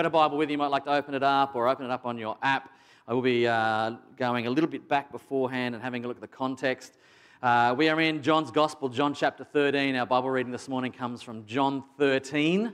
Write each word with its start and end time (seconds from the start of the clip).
got 0.00 0.06
a 0.06 0.10
Bible 0.10 0.38
with 0.38 0.48
you, 0.48 0.52
you 0.52 0.58
might 0.58 0.68
like 0.68 0.84
to 0.84 0.92
open 0.92 1.12
it 1.12 1.24
up 1.24 1.56
or 1.56 1.66
open 1.66 1.84
it 1.84 1.90
up 1.90 2.06
on 2.06 2.16
your 2.16 2.38
app. 2.40 2.70
I 3.08 3.12
will 3.12 3.20
be 3.20 3.48
uh, 3.48 3.96
going 4.16 4.46
a 4.46 4.50
little 4.50 4.70
bit 4.70 4.88
back 4.88 5.10
beforehand 5.10 5.74
and 5.74 5.82
having 5.82 6.04
a 6.04 6.06
look 6.06 6.18
at 6.18 6.20
the 6.20 6.28
context. 6.28 6.96
Uh, 7.42 7.74
we 7.76 7.88
are 7.88 8.00
in 8.00 8.22
John's 8.22 8.52
Gospel, 8.52 8.88
John 8.88 9.12
chapter 9.12 9.42
13. 9.42 9.96
Our 9.96 10.06
Bible 10.06 10.30
reading 10.30 10.52
this 10.52 10.68
morning 10.68 10.92
comes 10.92 11.20
from 11.20 11.44
John 11.46 11.82
13, 11.98 12.72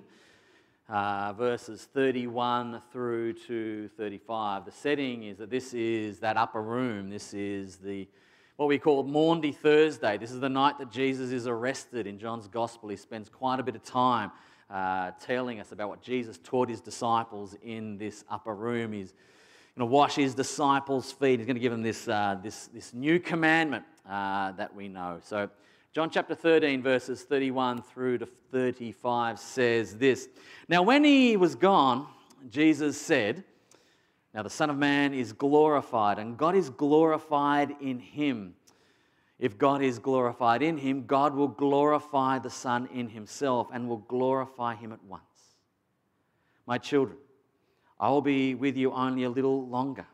uh, 0.90 1.32
verses 1.32 1.88
31 1.94 2.82
through 2.92 3.32
to 3.46 3.88
35. 3.96 4.66
The 4.66 4.72
setting 4.72 5.22
is 5.22 5.38
that 5.38 5.48
this 5.48 5.72
is 5.72 6.18
that 6.18 6.36
upper 6.36 6.60
room. 6.60 7.08
This 7.08 7.32
is 7.32 7.76
the 7.76 8.06
what 8.56 8.68
we 8.68 8.78
call 8.78 9.02
Maundy 9.02 9.52
Thursday. 9.52 10.18
This 10.18 10.30
is 10.30 10.40
the 10.40 10.50
night 10.50 10.78
that 10.78 10.92
Jesus 10.92 11.30
is 11.30 11.46
arrested 11.46 12.06
in 12.06 12.18
John's 12.18 12.48
Gospel. 12.48 12.90
He 12.90 12.96
spends 12.96 13.30
quite 13.30 13.60
a 13.60 13.62
bit 13.62 13.76
of 13.76 13.82
time 13.82 14.30
uh, 14.74 15.12
telling 15.20 15.60
us 15.60 15.70
about 15.70 15.88
what 15.88 16.02
Jesus 16.02 16.36
taught 16.42 16.68
his 16.68 16.80
disciples 16.80 17.54
in 17.62 17.96
this 17.96 18.24
upper 18.28 18.52
room. 18.52 18.92
He's 18.92 19.14
going 19.78 19.88
to 19.88 19.92
wash 19.92 20.16
his 20.16 20.34
disciples' 20.34 21.12
feet. 21.12 21.38
He's 21.38 21.46
going 21.46 21.54
to 21.54 21.60
give 21.60 21.70
them 21.70 21.82
this, 21.82 22.08
uh, 22.08 22.36
this, 22.42 22.66
this 22.74 22.92
new 22.92 23.20
commandment 23.20 23.84
uh, 24.08 24.50
that 24.52 24.74
we 24.74 24.88
know. 24.88 25.20
So, 25.22 25.48
John 25.92 26.10
chapter 26.10 26.34
13, 26.34 26.82
verses 26.82 27.22
31 27.22 27.82
through 27.82 28.18
to 28.18 28.26
35 28.26 29.38
says 29.38 29.96
this 29.96 30.28
Now, 30.68 30.82
when 30.82 31.04
he 31.04 31.36
was 31.36 31.54
gone, 31.54 32.08
Jesus 32.50 33.00
said, 33.00 33.44
Now 34.34 34.42
the 34.42 34.50
Son 34.50 34.70
of 34.70 34.76
Man 34.76 35.14
is 35.14 35.32
glorified, 35.32 36.18
and 36.18 36.36
God 36.36 36.56
is 36.56 36.68
glorified 36.68 37.76
in 37.80 38.00
him. 38.00 38.54
If 39.38 39.58
God 39.58 39.82
is 39.82 39.98
glorified 39.98 40.62
in 40.62 40.78
him, 40.78 41.06
God 41.06 41.34
will 41.34 41.48
glorify 41.48 42.38
the 42.38 42.50
Son 42.50 42.88
in 42.92 43.08
himself 43.08 43.68
and 43.72 43.88
will 43.88 43.98
glorify 43.98 44.74
him 44.74 44.92
at 44.92 45.02
once. 45.04 45.22
My 46.66 46.78
children, 46.78 47.18
I 47.98 48.08
will 48.10 48.22
be 48.22 48.54
with 48.54 48.76
you 48.76 48.92
only 48.92 49.24
a 49.24 49.30
little 49.30 49.66
longer. 49.66 50.06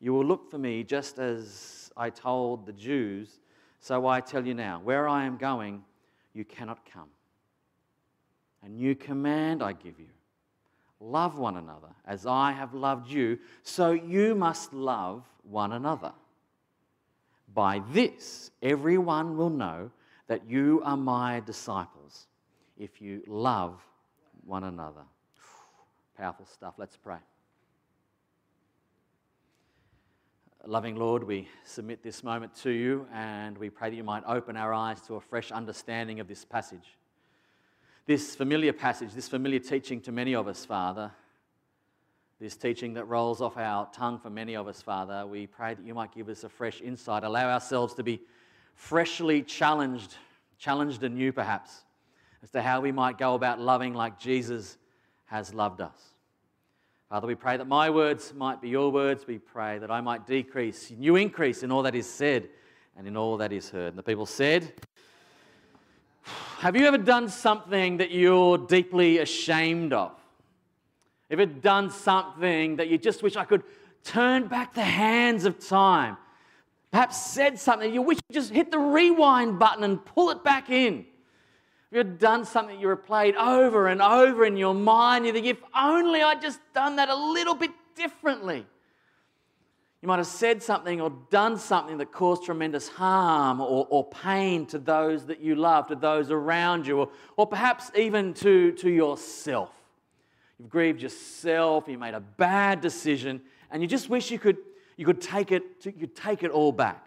You 0.00 0.12
will 0.14 0.24
look 0.24 0.50
for 0.50 0.58
me 0.58 0.84
just 0.84 1.18
as 1.18 1.90
I 1.96 2.10
told 2.10 2.66
the 2.66 2.72
Jews, 2.72 3.40
so 3.80 4.06
I 4.06 4.20
tell 4.20 4.46
you 4.46 4.54
now 4.54 4.80
where 4.82 5.08
I 5.08 5.24
am 5.24 5.36
going, 5.36 5.84
you 6.32 6.44
cannot 6.44 6.84
come. 6.90 7.08
A 8.62 8.68
new 8.68 8.94
command 8.94 9.62
I 9.62 9.72
give 9.72 9.98
you 9.98 10.08
love 11.00 11.38
one 11.38 11.56
another 11.56 11.88
as 12.06 12.26
I 12.26 12.52
have 12.52 12.74
loved 12.74 13.10
you, 13.10 13.38
so 13.62 13.92
you 13.92 14.34
must 14.34 14.72
love 14.72 15.24
one 15.42 15.72
another. 15.72 16.12
By 17.56 17.80
this, 17.90 18.50
everyone 18.60 19.38
will 19.38 19.48
know 19.48 19.90
that 20.26 20.46
you 20.46 20.82
are 20.84 20.96
my 20.96 21.40
disciples 21.40 22.26
if 22.76 23.00
you 23.00 23.22
love 23.26 23.80
one 24.44 24.64
another. 24.64 25.00
Powerful 26.18 26.44
stuff. 26.44 26.74
Let's 26.76 26.98
pray. 26.98 27.16
Loving 30.66 30.96
Lord, 30.96 31.24
we 31.24 31.48
submit 31.64 32.02
this 32.02 32.22
moment 32.22 32.54
to 32.56 32.70
you 32.70 33.06
and 33.10 33.56
we 33.56 33.70
pray 33.70 33.88
that 33.88 33.96
you 33.96 34.04
might 34.04 34.24
open 34.26 34.58
our 34.58 34.74
eyes 34.74 35.00
to 35.06 35.14
a 35.14 35.20
fresh 35.20 35.50
understanding 35.50 36.20
of 36.20 36.28
this 36.28 36.44
passage. 36.44 36.98
This 38.04 38.36
familiar 38.36 38.74
passage, 38.74 39.14
this 39.14 39.28
familiar 39.28 39.60
teaching 39.60 40.02
to 40.02 40.12
many 40.12 40.34
of 40.34 40.46
us, 40.46 40.66
Father, 40.66 41.10
this 42.40 42.56
teaching 42.56 42.94
that 42.94 43.04
rolls 43.04 43.40
off 43.40 43.56
our 43.56 43.88
tongue 43.92 44.18
for 44.18 44.28
many 44.28 44.56
of 44.56 44.68
us, 44.68 44.82
Father. 44.82 45.26
We 45.26 45.46
pray 45.46 45.74
that 45.74 45.84
you 45.84 45.94
might 45.94 46.14
give 46.14 46.28
us 46.28 46.44
a 46.44 46.48
fresh 46.48 46.82
insight, 46.82 47.24
allow 47.24 47.50
ourselves 47.50 47.94
to 47.94 48.02
be 48.02 48.20
freshly 48.74 49.42
challenged, 49.42 50.16
challenged 50.58 51.02
anew 51.02 51.32
perhaps, 51.32 51.84
as 52.42 52.50
to 52.50 52.60
how 52.60 52.80
we 52.80 52.92
might 52.92 53.16
go 53.16 53.34
about 53.34 53.58
loving 53.58 53.94
like 53.94 54.18
Jesus 54.18 54.76
has 55.26 55.54
loved 55.54 55.80
us. 55.80 55.98
Father, 57.08 57.26
we 57.26 57.34
pray 57.34 57.56
that 57.56 57.68
my 57.68 57.88
words 57.88 58.34
might 58.34 58.60
be 58.60 58.68
your 58.68 58.90
words. 58.90 59.26
We 59.26 59.38
pray 59.38 59.78
that 59.78 59.90
I 59.90 60.00
might 60.00 60.26
decrease, 60.26 60.90
you 60.90 61.16
increase 61.16 61.62
in 61.62 61.72
all 61.72 61.84
that 61.84 61.94
is 61.94 62.08
said 62.08 62.48
and 62.98 63.06
in 63.06 63.16
all 63.16 63.38
that 63.38 63.52
is 63.52 63.70
heard. 63.70 63.88
And 63.88 63.98
the 63.98 64.02
people 64.02 64.26
said, 64.26 64.74
Have 66.58 66.76
you 66.76 66.84
ever 66.84 66.98
done 66.98 67.28
something 67.30 67.96
that 67.98 68.10
you're 68.10 68.58
deeply 68.58 69.18
ashamed 69.18 69.92
of? 69.94 70.12
If 71.28 71.40
it 71.40 71.60
done 71.60 71.90
something 71.90 72.76
that 72.76 72.88
you 72.88 72.98
just 72.98 73.22
wish 73.22 73.36
I 73.36 73.44
could 73.44 73.62
turn 74.04 74.46
back 74.46 74.74
the 74.74 74.82
hands 74.82 75.44
of 75.44 75.58
time, 75.58 76.16
perhaps 76.90 77.20
said 77.20 77.58
something 77.58 77.92
you 77.92 78.02
wish 78.02 78.18
you 78.28 78.34
just 78.34 78.52
hit 78.52 78.70
the 78.70 78.78
rewind 78.78 79.58
button 79.58 79.82
and 79.82 80.04
pull 80.04 80.30
it 80.30 80.44
back 80.44 80.70
in. 80.70 81.04
If 81.90 81.96
you've 81.96 82.18
done 82.18 82.44
something 82.44 82.78
you 82.78 82.88
replayed 82.88 83.34
over 83.34 83.88
and 83.88 84.02
over 84.02 84.44
in 84.44 84.56
your 84.56 84.74
mind, 84.74 85.26
you 85.26 85.32
think, 85.32 85.46
if 85.46 85.58
only 85.74 86.22
I'd 86.22 86.42
just 86.42 86.60
done 86.74 86.96
that 86.96 87.08
a 87.08 87.16
little 87.16 87.54
bit 87.54 87.70
differently. 87.94 88.66
You 90.02 90.08
might 90.08 90.18
have 90.18 90.26
said 90.26 90.62
something 90.62 91.00
or 91.00 91.10
done 91.30 91.58
something 91.58 91.98
that 91.98 92.12
caused 92.12 92.44
tremendous 92.44 92.86
harm 92.86 93.60
or, 93.60 93.86
or 93.90 94.04
pain 94.04 94.66
to 94.66 94.78
those 94.78 95.26
that 95.26 95.40
you 95.40 95.56
love, 95.56 95.88
to 95.88 95.96
those 95.96 96.30
around 96.30 96.86
you, 96.86 97.00
or, 97.00 97.08
or 97.36 97.46
perhaps 97.46 97.90
even 97.96 98.34
to, 98.34 98.72
to 98.72 98.90
yourself. 98.90 99.72
You've 100.58 100.70
grieved 100.70 101.02
yourself, 101.02 101.86
you 101.86 101.98
made 101.98 102.14
a 102.14 102.20
bad 102.20 102.80
decision, 102.80 103.42
and 103.70 103.82
you 103.82 103.88
just 103.88 104.08
wish 104.08 104.30
you 104.30 104.38
could, 104.38 104.56
you 104.96 105.04
could, 105.04 105.20
take, 105.20 105.52
it, 105.52 105.64
you 105.84 106.06
take 106.06 106.42
it 106.42 106.50
all 106.50 106.72
back. 106.72 107.06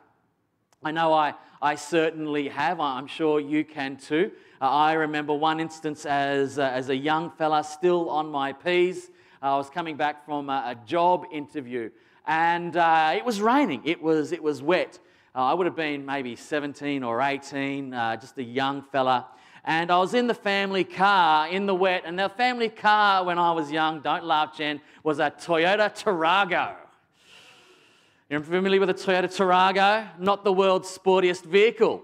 I 0.83 0.91
know 0.91 1.11
I, 1.13 1.33
I 1.61 1.73
certainly 1.75 2.47
have. 2.49 2.79
I'm 2.79 3.07
sure 3.07 3.39
you 3.39 3.65
can 3.65 3.97
too. 3.97 4.31
Uh, 4.61 4.69
I 4.69 4.93
remember 4.93 5.33
one 5.33 5.59
instance 5.59 6.05
as, 6.05 6.59
uh, 6.59 6.63
as 6.63 6.89
a 6.89 6.95
young 6.95 7.31
fella, 7.31 7.63
still 7.63 8.09
on 8.09 8.29
my 8.29 8.53
P's. 8.53 9.09
I 9.41 9.57
was 9.57 9.69
coming 9.69 9.97
back 9.97 10.25
from 10.25 10.49
a, 10.49 10.63
a 10.67 10.85
job 10.85 11.25
interview, 11.31 11.89
and 12.27 12.77
uh, 12.77 13.13
it 13.16 13.25
was 13.25 13.41
raining. 13.41 13.81
It 13.83 14.01
was, 14.01 14.31
it 14.31 14.43
was 14.43 14.61
wet. 14.61 14.99
Uh, 15.33 15.39
I 15.45 15.53
would 15.53 15.66
have 15.66 15.75
been 15.75 16.05
maybe 16.05 16.35
17 16.35 17.03
or 17.03 17.19
18, 17.19 17.93
uh, 17.93 18.16
just 18.17 18.37
a 18.37 18.43
young 18.43 18.83
fella 18.83 19.27
and 19.66 19.92
I 19.92 19.97
was 19.97 20.14
in 20.14 20.28
the 20.28 20.34
family 20.34 20.84
car 20.84 21.47
in 21.47 21.66
the 21.66 21.75
wet. 21.75 22.03
And 22.06 22.18
the 22.18 22.30
family 22.30 22.70
car 22.70 23.24
when 23.24 23.38
I 23.38 23.52
was 23.52 23.72
young, 23.72 24.02
don't 24.02 24.24
laugh, 24.24 24.56
Jen, 24.56 24.81
was 25.03 25.20
a 25.20 25.31
Toyota 25.31 25.94
Tarago. 25.94 26.75
You're 28.30 28.42
familiar 28.42 28.80
with 28.80 28.90
a 28.90 28.94
Toyota 28.94 29.25
Tarago? 29.25 30.08
Not 30.20 30.44
the 30.44 30.53
world's 30.53 30.96
sportiest 30.96 31.44
vehicle. 31.44 32.03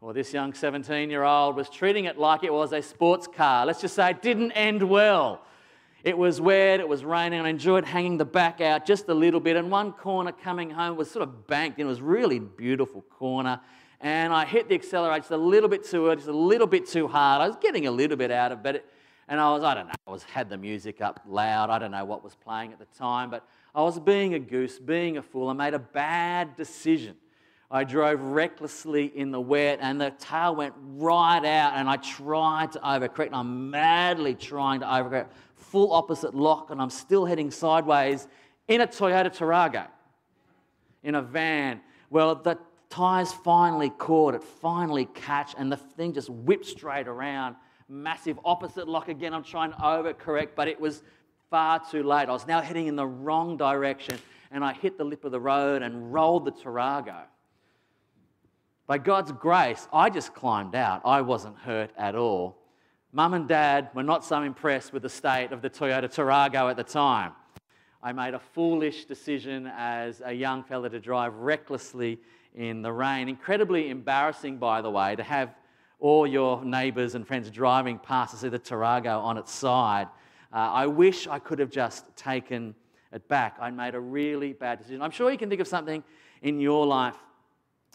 Well, 0.00 0.12
this 0.12 0.32
young 0.32 0.52
17 0.52 1.10
year 1.10 1.22
old 1.22 1.54
was 1.54 1.68
treating 1.68 2.06
it 2.06 2.18
like 2.18 2.42
it 2.42 2.52
was 2.52 2.72
a 2.72 2.82
sports 2.82 3.28
car. 3.28 3.64
Let's 3.64 3.80
just 3.80 3.94
say 3.94 4.10
it 4.10 4.22
didn't 4.22 4.52
end 4.52 4.82
well. 4.82 5.42
It 6.02 6.18
was 6.18 6.40
wet, 6.40 6.80
it 6.80 6.88
was 6.88 7.04
raining, 7.04 7.38
and 7.38 7.46
I 7.46 7.50
enjoyed 7.50 7.84
hanging 7.84 8.16
the 8.18 8.24
back 8.24 8.60
out 8.60 8.84
just 8.84 9.08
a 9.08 9.14
little 9.14 9.38
bit. 9.38 9.54
And 9.54 9.70
one 9.70 9.92
corner 9.92 10.32
coming 10.32 10.70
home 10.70 10.96
was 10.96 11.08
sort 11.08 11.22
of 11.22 11.46
banked 11.46 11.78
in. 11.78 11.86
It 11.86 11.88
was 11.88 12.00
really 12.00 12.40
beautiful 12.40 13.02
corner 13.02 13.60
and 14.02 14.32
I 14.32 14.44
hit 14.44 14.68
the 14.68 14.74
accelerator 14.74 15.20
just 15.20 15.30
a 15.30 15.36
little 15.36 15.68
bit 15.68 15.84
too 15.84 16.06
early, 16.06 16.16
just 16.16 16.28
a 16.28 16.32
little 16.32 16.66
bit 16.66 16.86
too 16.86 17.06
hard. 17.06 17.40
I 17.40 17.46
was 17.46 17.56
getting 17.56 17.86
a 17.86 17.90
little 17.90 18.16
bit 18.16 18.32
out 18.32 18.50
of 18.50 18.66
it, 18.66 18.84
and 19.28 19.40
I 19.40 19.50
was, 19.52 19.62
I 19.62 19.74
don't 19.74 19.86
know, 19.86 19.94
I 20.06 20.10
was 20.10 20.24
had 20.24 20.50
the 20.50 20.58
music 20.58 21.00
up 21.00 21.20
loud. 21.26 21.70
I 21.70 21.78
don't 21.78 21.92
know 21.92 22.04
what 22.04 22.24
was 22.24 22.34
playing 22.34 22.72
at 22.72 22.80
the 22.80 22.98
time, 22.98 23.30
but 23.30 23.46
I 23.74 23.80
was 23.80 24.00
being 24.00 24.34
a 24.34 24.40
goose, 24.40 24.80
being 24.80 25.18
a 25.18 25.22
fool. 25.22 25.48
I 25.48 25.52
made 25.52 25.72
a 25.72 25.78
bad 25.78 26.56
decision. 26.56 27.14
I 27.70 27.84
drove 27.84 28.20
recklessly 28.20 29.06
in 29.06 29.30
the 29.30 29.40
wet, 29.40 29.78
and 29.80 30.00
the 30.00 30.10
tail 30.10 30.56
went 30.56 30.74
right 30.76 31.44
out, 31.44 31.74
and 31.76 31.88
I 31.88 31.96
tried 31.96 32.72
to 32.72 32.80
overcorrect. 32.80 33.30
I'm 33.32 33.70
madly 33.70 34.34
trying 34.34 34.80
to 34.80 34.86
overcorrect, 34.86 35.28
full 35.54 35.92
opposite 35.92 36.34
lock, 36.34 36.70
and 36.70 36.82
I'm 36.82 36.90
still 36.90 37.24
heading 37.24 37.50
sideways 37.52 38.26
in 38.66 38.80
a 38.80 38.86
Toyota 38.86 39.34
Tarago, 39.34 39.86
in 41.04 41.14
a 41.14 41.22
van. 41.22 41.80
Well, 42.10 42.34
the 42.34 42.58
Tyres 42.92 43.32
finally 43.32 43.88
caught 43.88 44.34
it, 44.34 44.44
finally 44.44 45.06
catch, 45.14 45.54
and 45.56 45.72
the 45.72 45.78
thing 45.78 46.12
just 46.12 46.28
whipped 46.28 46.66
straight 46.66 47.08
around. 47.08 47.56
Massive 47.88 48.38
opposite 48.44 48.86
lock 48.86 49.08
again. 49.08 49.32
I'm 49.32 49.42
trying 49.42 49.70
to 49.70 49.78
overcorrect, 49.78 50.48
but 50.54 50.68
it 50.68 50.78
was 50.78 51.02
far 51.48 51.80
too 51.90 52.02
late. 52.02 52.28
I 52.28 52.32
was 52.32 52.46
now 52.46 52.60
heading 52.60 52.88
in 52.88 52.96
the 52.96 53.06
wrong 53.06 53.56
direction, 53.56 54.18
and 54.50 54.62
I 54.62 54.74
hit 54.74 54.98
the 54.98 55.04
lip 55.04 55.24
of 55.24 55.32
the 55.32 55.40
road 55.40 55.80
and 55.80 56.12
rolled 56.12 56.44
the 56.44 56.52
Tarago. 56.52 57.22
By 58.86 58.98
God's 58.98 59.32
grace, 59.32 59.88
I 59.90 60.10
just 60.10 60.34
climbed 60.34 60.74
out. 60.74 61.00
I 61.06 61.22
wasn't 61.22 61.56
hurt 61.56 61.92
at 61.96 62.14
all. 62.14 62.58
Mum 63.10 63.32
and 63.32 63.48
Dad 63.48 63.88
were 63.94 64.02
not 64.02 64.22
so 64.22 64.42
impressed 64.42 64.92
with 64.92 65.02
the 65.02 65.08
state 65.08 65.50
of 65.50 65.62
the 65.62 65.70
Toyota 65.70 66.14
Tarago 66.14 66.68
at 66.68 66.76
the 66.76 66.84
time. 66.84 67.32
I 68.02 68.12
made 68.12 68.34
a 68.34 68.38
foolish 68.38 69.06
decision 69.06 69.66
as 69.74 70.20
a 70.22 70.34
young 70.34 70.62
fella 70.62 70.90
to 70.90 71.00
drive 71.00 71.32
recklessly 71.36 72.20
in 72.54 72.82
the 72.82 72.92
rain. 72.92 73.28
Incredibly 73.28 73.90
embarrassing, 73.90 74.58
by 74.58 74.82
the 74.82 74.90
way, 74.90 75.16
to 75.16 75.22
have 75.22 75.54
all 75.98 76.26
your 76.26 76.64
neighbours 76.64 77.14
and 77.14 77.26
friends 77.26 77.50
driving 77.50 77.98
past 77.98 78.32
to 78.32 78.36
see 78.36 78.48
the 78.48 78.58
Tarago 78.58 79.22
on 79.22 79.38
its 79.38 79.52
side. 79.52 80.08
Uh, 80.52 80.56
I 80.56 80.86
wish 80.86 81.26
I 81.28 81.38
could 81.38 81.58
have 81.58 81.70
just 81.70 82.04
taken 82.16 82.74
it 83.12 83.26
back. 83.28 83.56
I 83.60 83.70
made 83.70 83.94
a 83.94 84.00
really 84.00 84.52
bad 84.52 84.78
decision. 84.78 85.00
I'm 85.00 85.10
sure 85.10 85.30
you 85.30 85.38
can 85.38 85.48
think 85.48 85.60
of 85.60 85.68
something 85.68 86.02
in 86.42 86.60
your 86.60 86.86
life 86.86 87.16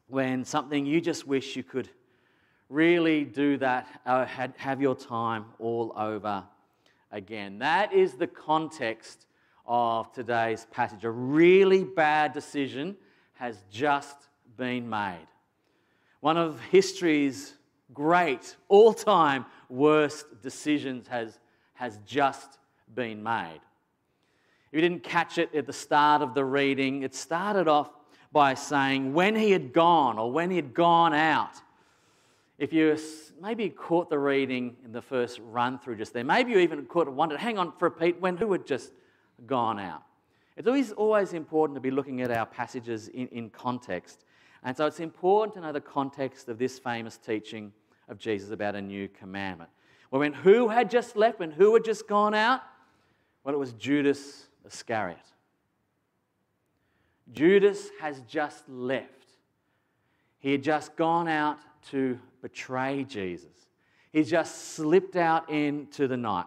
when 0.07 0.45
something 0.45 0.85
you 0.85 1.01
just 1.01 1.27
wish 1.27 1.55
you 1.55 1.63
could 1.63 1.89
really 2.69 3.23
do 3.23 3.57
that, 3.57 4.01
uh, 4.05 4.25
have 4.25 4.81
your 4.81 4.95
time 4.95 5.45
all 5.59 5.93
over 5.95 6.43
again. 7.11 7.59
That 7.59 7.93
is 7.93 8.13
the 8.13 8.27
context 8.27 9.25
of 9.65 10.11
today's 10.13 10.65
passage. 10.71 11.03
A 11.03 11.11
really 11.11 11.83
bad 11.83 12.33
decision 12.33 12.95
has 13.33 13.63
just 13.69 14.15
been 14.57 14.89
made. 14.89 15.27
One 16.19 16.37
of 16.37 16.59
history's 16.59 17.53
great, 17.93 18.55
all 18.67 18.93
time 18.93 19.45
worst 19.69 20.41
decisions 20.41 21.07
has, 21.07 21.39
has 21.73 21.99
just 22.05 22.57
been 22.93 23.23
made. 23.23 23.61
If 24.71 24.73
you 24.73 24.81
didn't 24.81 25.03
catch 25.03 25.37
it 25.37 25.53
at 25.55 25.65
the 25.65 25.73
start 25.73 26.21
of 26.21 26.33
the 26.33 26.43
reading, 26.43 27.03
it 27.03 27.15
started 27.15 27.67
off 27.67 27.89
by 28.31 28.53
saying, 28.53 29.13
when 29.13 29.35
he 29.35 29.51
had 29.51 29.71
gone 29.71 30.19
or 30.19 30.31
when 30.31 30.49
he 30.49 30.57
had 30.57 30.73
gone 30.73 31.13
out. 31.13 31.61
If 32.57 32.73
you 32.73 32.97
maybe 33.41 33.69
caught 33.69 34.09
the 34.09 34.19
reading 34.19 34.75
in 34.83 34.91
the 34.91 35.01
first 35.01 35.39
run 35.39 35.79
through 35.79 35.97
just 35.97 36.11
there, 36.11 36.23
maybe 36.23 36.51
you 36.51 36.59
even 36.59 36.85
caught 36.85 37.07
it, 37.07 37.13
wondered, 37.13 37.39
hang 37.39 37.57
on 37.57 37.71
for 37.77 37.85
a 37.85 37.91
Pete, 37.91 38.19
when 38.19 38.35
who 38.35 38.51
had 38.51 38.65
just 38.65 38.91
gone 39.45 39.79
out? 39.79 40.03
It's 40.57 40.67
always, 40.67 40.91
always 40.91 41.33
important 41.33 41.75
to 41.75 41.81
be 41.81 41.91
looking 41.91 42.21
at 42.21 42.31
our 42.31 42.47
passages 42.47 43.09
in, 43.09 43.27
in 43.27 43.49
context. 43.51 44.25
And 44.63 44.75
so 44.75 44.85
it's 44.85 44.99
important 44.99 45.55
to 45.55 45.61
know 45.61 45.71
the 45.71 45.81
context 45.81 46.49
of 46.49 46.57
this 46.57 46.79
famous 46.79 47.17
teaching 47.17 47.71
of 48.09 48.17
Jesus 48.17 48.51
about 48.51 48.75
a 48.75 48.81
new 48.81 49.07
commandment. 49.07 49.69
Well, 50.11 50.19
when 50.19 50.33
who 50.33 50.69
had 50.69 50.89
just 50.89 51.15
left, 51.15 51.39
when 51.39 51.51
who 51.51 51.73
had 51.73 51.83
just 51.83 52.07
gone 52.07 52.33
out? 52.33 52.61
Well, 53.43 53.53
it 53.53 53.57
was 53.57 53.73
Judas 53.73 54.47
Iscariot. 54.65 55.19
Judas 57.31 57.89
has 57.99 58.21
just 58.21 58.67
left. 58.69 59.11
He 60.39 60.51
had 60.51 60.63
just 60.63 60.95
gone 60.95 61.27
out 61.27 61.57
to 61.89 62.19
betray 62.41 63.03
Jesus. 63.03 63.67
He's 64.11 64.29
just 64.29 64.73
slipped 64.73 65.15
out 65.15 65.49
into 65.49 66.07
the 66.07 66.17
night. 66.17 66.45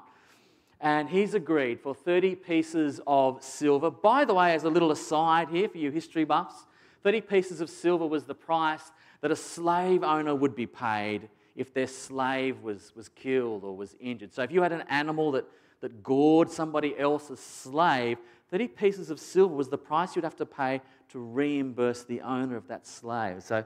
And 0.81 1.09
he's 1.11 1.35
agreed 1.35 1.81
for 1.81 1.95
30 1.95 2.37
pieces 2.37 3.01
of 3.07 3.43
silver. 3.45 3.91
By 3.91 4.25
the 4.25 4.33
way, 4.33 4.55
as 4.55 4.65
a 4.65 4.71
little 4.71 4.91
aside 4.91 5.51
here 5.51 5.69
for 5.69 5.77
you 5.77 5.91
history 5.91 6.25
buffs, 6.25 6.67
30 7.02 7.20
pieces 7.23 7.61
of 7.61 7.70
silver 7.70 8.06
was 8.06 8.25
the 8.25 8.35
price 8.35 8.93
that 9.20 9.31
a 9.31 9.37
slave 9.37 10.02
owner 10.02 10.35
would 10.35 10.55
be 10.55 10.67
paid 10.67 11.29
if 11.56 11.75
their 11.75 11.87
slave 11.87 12.62
was, 12.62 12.93
was 12.94 13.08
killed 13.08 13.64
or 13.64 13.76
was 13.76 13.94
injured. 14.00 14.32
So 14.32 14.43
if 14.43 14.50
you 14.50 14.62
had 14.62 14.73
an 14.73 14.85
animal 14.88 15.32
that, 15.32 15.44
that 15.81 16.02
gored 16.02 16.50
somebody 16.50 16.99
else's 16.99 17.41
slave, 17.41 18.19
30 18.50 18.69
pieces 18.69 19.11
of 19.11 19.20
silver 19.20 19.55
was 19.55 19.69
the 19.69 19.79
price 19.79 20.17
you'd 20.17 20.25
have 20.25 20.37
to 20.37 20.47
pay 20.47 20.81
to 21.11 21.19
reimburse 21.19 22.05
the 22.05 22.20
owner 22.20 22.56
of 22.56 22.69
that 22.69 22.87
slave. 22.87 23.43
So 23.43 23.64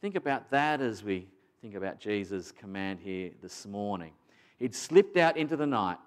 think 0.00 0.14
about 0.14 0.50
that 0.50 0.80
as 0.80 1.02
we 1.02 1.26
think 1.60 1.74
about 1.74 1.98
Jesus' 1.98 2.52
command 2.52 3.00
here 3.00 3.30
this 3.42 3.66
morning. 3.66 4.12
He'd 4.58 4.74
slipped 4.74 5.16
out 5.16 5.36
into 5.36 5.56
the 5.56 5.66
night 5.66 5.98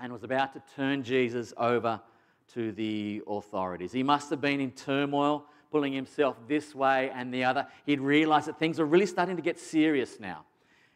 and 0.00 0.12
was 0.12 0.24
about 0.24 0.52
to 0.54 0.62
turn 0.74 1.02
Jesus 1.02 1.52
over 1.56 2.00
to 2.54 2.72
the 2.72 3.22
authorities. 3.26 3.92
He 3.92 4.02
must 4.02 4.30
have 4.30 4.40
been 4.40 4.60
in 4.60 4.70
turmoil, 4.72 5.44
pulling 5.70 5.92
himself 5.92 6.36
this 6.46 6.74
way 6.74 7.10
and 7.14 7.32
the 7.32 7.44
other. 7.44 7.66
He'd 7.86 8.00
realized 8.00 8.48
that 8.48 8.58
things 8.58 8.78
were 8.78 8.86
really 8.86 9.06
starting 9.06 9.36
to 9.36 9.42
get 9.42 9.58
serious 9.58 10.18
now. 10.20 10.44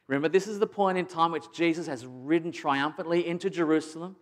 Remember, 0.09 0.29
this 0.29 0.47
is 0.47 0.59
the 0.59 0.67
point 0.67 0.99
in 0.99 1.07
time 1.07 1.33
which 1.33 1.51
Jesus 1.53 1.87
has 1.87 2.05
ridden 2.07 2.53
triumphantly 2.53 3.27
into 3.27 3.49
Jerusalem. 3.49 4.17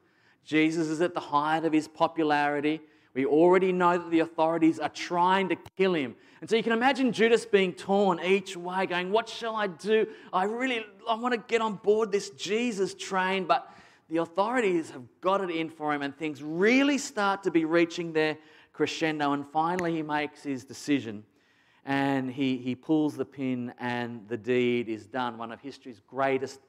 Jesus 0.44 0.88
is 0.88 1.00
at 1.00 1.14
the 1.14 1.20
height 1.20 1.64
of 1.64 1.72
his 1.72 1.88
popularity. 1.88 2.80
We 3.14 3.26
already 3.26 3.72
know 3.72 3.98
that 3.98 4.10
the 4.10 4.20
authorities 4.20 4.78
are 4.78 4.88
trying 4.88 5.48
to 5.48 5.56
kill 5.76 5.94
him. 5.94 6.14
And 6.40 6.48
so 6.48 6.56
you 6.56 6.62
can 6.62 6.72
imagine 6.72 7.12
Judas 7.12 7.44
being 7.44 7.72
torn 7.72 8.20
each 8.20 8.56
way, 8.56 8.86
going, 8.86 9.10
What 9.10 9.28
shall 9.28 9.56
I 9.56 9.66
do? 9.66 10.06
I 10.32 10.44
really 10.44 10.84
I 11.08 11.14
want 11.16 11.34
to 11.34 11.40
get 11.40 11.60
on 11.60 11.74
board 11.74 12.12
this 12.12 12.30
Jesus 12.30 12.94
train, 12.94 13.44
but 13.46 13.68
the 14.08 14.18
authorities 14.18 14.90
have 14.90 15.02
got 15.20 15.40
it 15.40 15.50
in 15.50 15.70
for 15.70 15.92
him, 15.92 16.02
and 16.02 16.16
things 16.16 16.42
really 16.42 16.98
start 16.98 17.42
to 17.44 17.50
be 17.50 17.64
reaching 17.64 18.12
their 18.12 18.38
crescendo. 18.80 19.32
And 19.32 19.46
finally, 19.46 19.92
he 19.94 20.00
makes 20.00 20.42
his 20.42 20.64
decision 20.64 21.22
and 21.84 22.30
he, 22.30 22.56
he 22.56 22.74
pulls 22.74 23.14
the 23.14 23.26
pin, 23.26 23.74
and 23.78 24.26
the 24.26 24.38
deed 24.38 24.88
is 24.88 25.06
done. 25.06 25.36
One 25.36 25.52
of 25.52 25.60
history's 25.60 26.00
greatest 26.08 26.60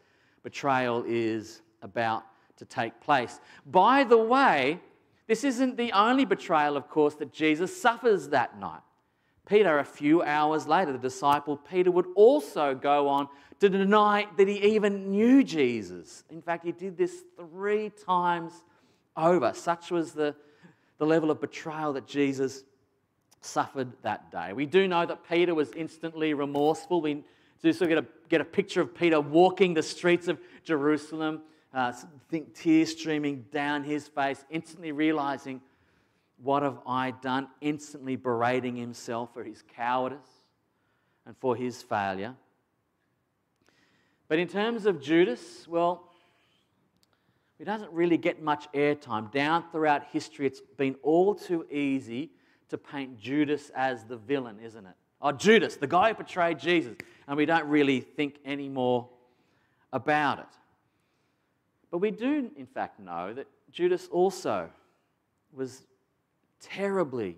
betrayal 0.44 1.06
is 1.08 1.62
about 1.82 2.24
to 2.58 2.66
take 2.66 3.00
place. 3.00 3.40
By 3.66 4.04
the 4.04 4.18
way, 4.18 4.82
this 5.28 5.46
isn't 5.46 5.78
the 5.78 5.94
only 5.94 6.26
betrayal, 6.26 6.76
of 6.76 6.90
course, 6.90 7.16
that 7.16 7.32
Jesus 7.32 7.82
suffers 7.82 8.28
that 8.30 8.60
night. 8.60 8.82
Peter, 9.46 9.80
a 9.80 9.86
few 9.86 10.22
hours 10.22 10.68
later, 10.68 10.92
the 10.92 10.98
disciple 10.98 11.56
Peter 11.56 11.92
would 11.92 12.08
also 12.16 12.76
go 12.76 13.08
on 13.08 13.30
to 13.62 13.70
deny 13.70 14.28
that 14.38 14.50
he 14.50 14.76
even 14.76 15.12
knew 15.12 15.46
Jesus. 15.46 16.26
In 16.30 16.42
fact, 16.42 16.66
he 16.66 16.74
did 16.74 16.98
this 16.98 17.24
three 17.38 17.90
times 17.90 18.54
over. 19.16 19.54
Such 19.54 19.92
was 19.92 20.12
the, 20.12 20.36
the 21.02 21.08
level 21.08 21.32
of 21.32 21.42
betrayal 21.42 21.94
that 21.94 22.06
Jesus 22.06 22.64
suffered 23.42 23.92
that 24.04 24.32
day. 24.32 24.54
We 24.54 24.68
do 24.68 24.88
know 24.88 25.04
that 25.04 25.28
Peter 25.28 25.56
was 25.56 25.72
instantly 25.72 26.36
remorseful. 26.36 27.02
We 27.02 27.24
do 27.64 27.74
sort 27.74 27.90
of 27.92 27.96
get 27.98 27.98
a, 27.98 28.08
get 28.30 28.42
a 28.42 28.46
picture 28.46 28.82
of 28.82 28.94
Peter 28.94 29.20
walking 29.20 29.74
the 29.74 29.82
streets 29.82 30.28
of 30.28 30.38
Jerusalem, 30.64 31.42
uh, 31.74 31.92
think 32.30 32.54
tears 32.54 32.92
streaming 32.92 33.46
down 33.52 33.84
his 33.84 34.08
face, 34.10 34.46
instantly 34.52 34.92
realizing, 34.92 35.60
What 36.44 36.62
have 36.62 36.78
I 36.86 37.10
done? 37.10 37.48
Instantly 37.62 38.16
berating 38.16 38.76
himself 38.76 39.34
for 39.34 39.44
his 39.44 39.64
cowardice 39.76 40.20
and 41.26 41.36
for 41.40 41.56
his 41.56 41.82
failure. 41.82 42.36
But 44.28 44.38
in 44.38 44.48
terms 44.48 44.86
of 44.86 45.02
Judas, 45.02 45.68
well, 45.68 46.11
he 47.62 47.66
doesn't 47.66 47.92
really 47.92 48.18
get 48.18 48.42
much 48.42 48.68
airtime. 48.72 49.32
Down 49.32 49.64
throughout 49.72 50.06
history, 50.12 50.48
it's 50.48 50.64
been 50.78 50.96
all 51.04 51.36
too 51.36 51.64
easy 51.70 52.32
to 52.70 52.78
paint 52.80 53.20
Judas 53.20 53.70
as 53.76 54.04
the 54.04 54.18
villain, 54.18 54.58
isn't 54.60 54.84
it? 54.84 54.96
Oh, 55.22 55.32
Judas, 55.32 55.76
the 55.76 55.86
guy 55.86 56.10
who 56.10 56.16
betrayed 56.16 56.58
Jesus. 56.58 56.96
And 57.28 57.38
we 57.38 57.46
don't 57.46 57.68
really 57.68 58.02
think 58.02 58.40
any 58.44 58.68
more 58.68 59.08
about 59.94 60.40
it. 60.40 60.46
But 61.92 62.00
we 62.00 62.10
do, 62.10 62.50
in 62.58 62.66
fact, 62.66 63.00
know 63.00 63.32
that 63.32 63.46
Judas 63.72 64.08
also 64.12 64.68
was 65.54 65.84
terribly, 66.62 67.38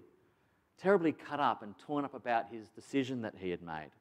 terribly 0.77 1.11
cut 1.11 1.41
up 1.41 1.63
and 1.63 1.77
torn 1.79 2.05
up 2.05 2.13
about 2.13 2.45
his 2.49 2.69
decision 2.69 3.23
that 3.23 3.33
he 3.37 3.49
had 3.49 3.61
made. 3.61 3.91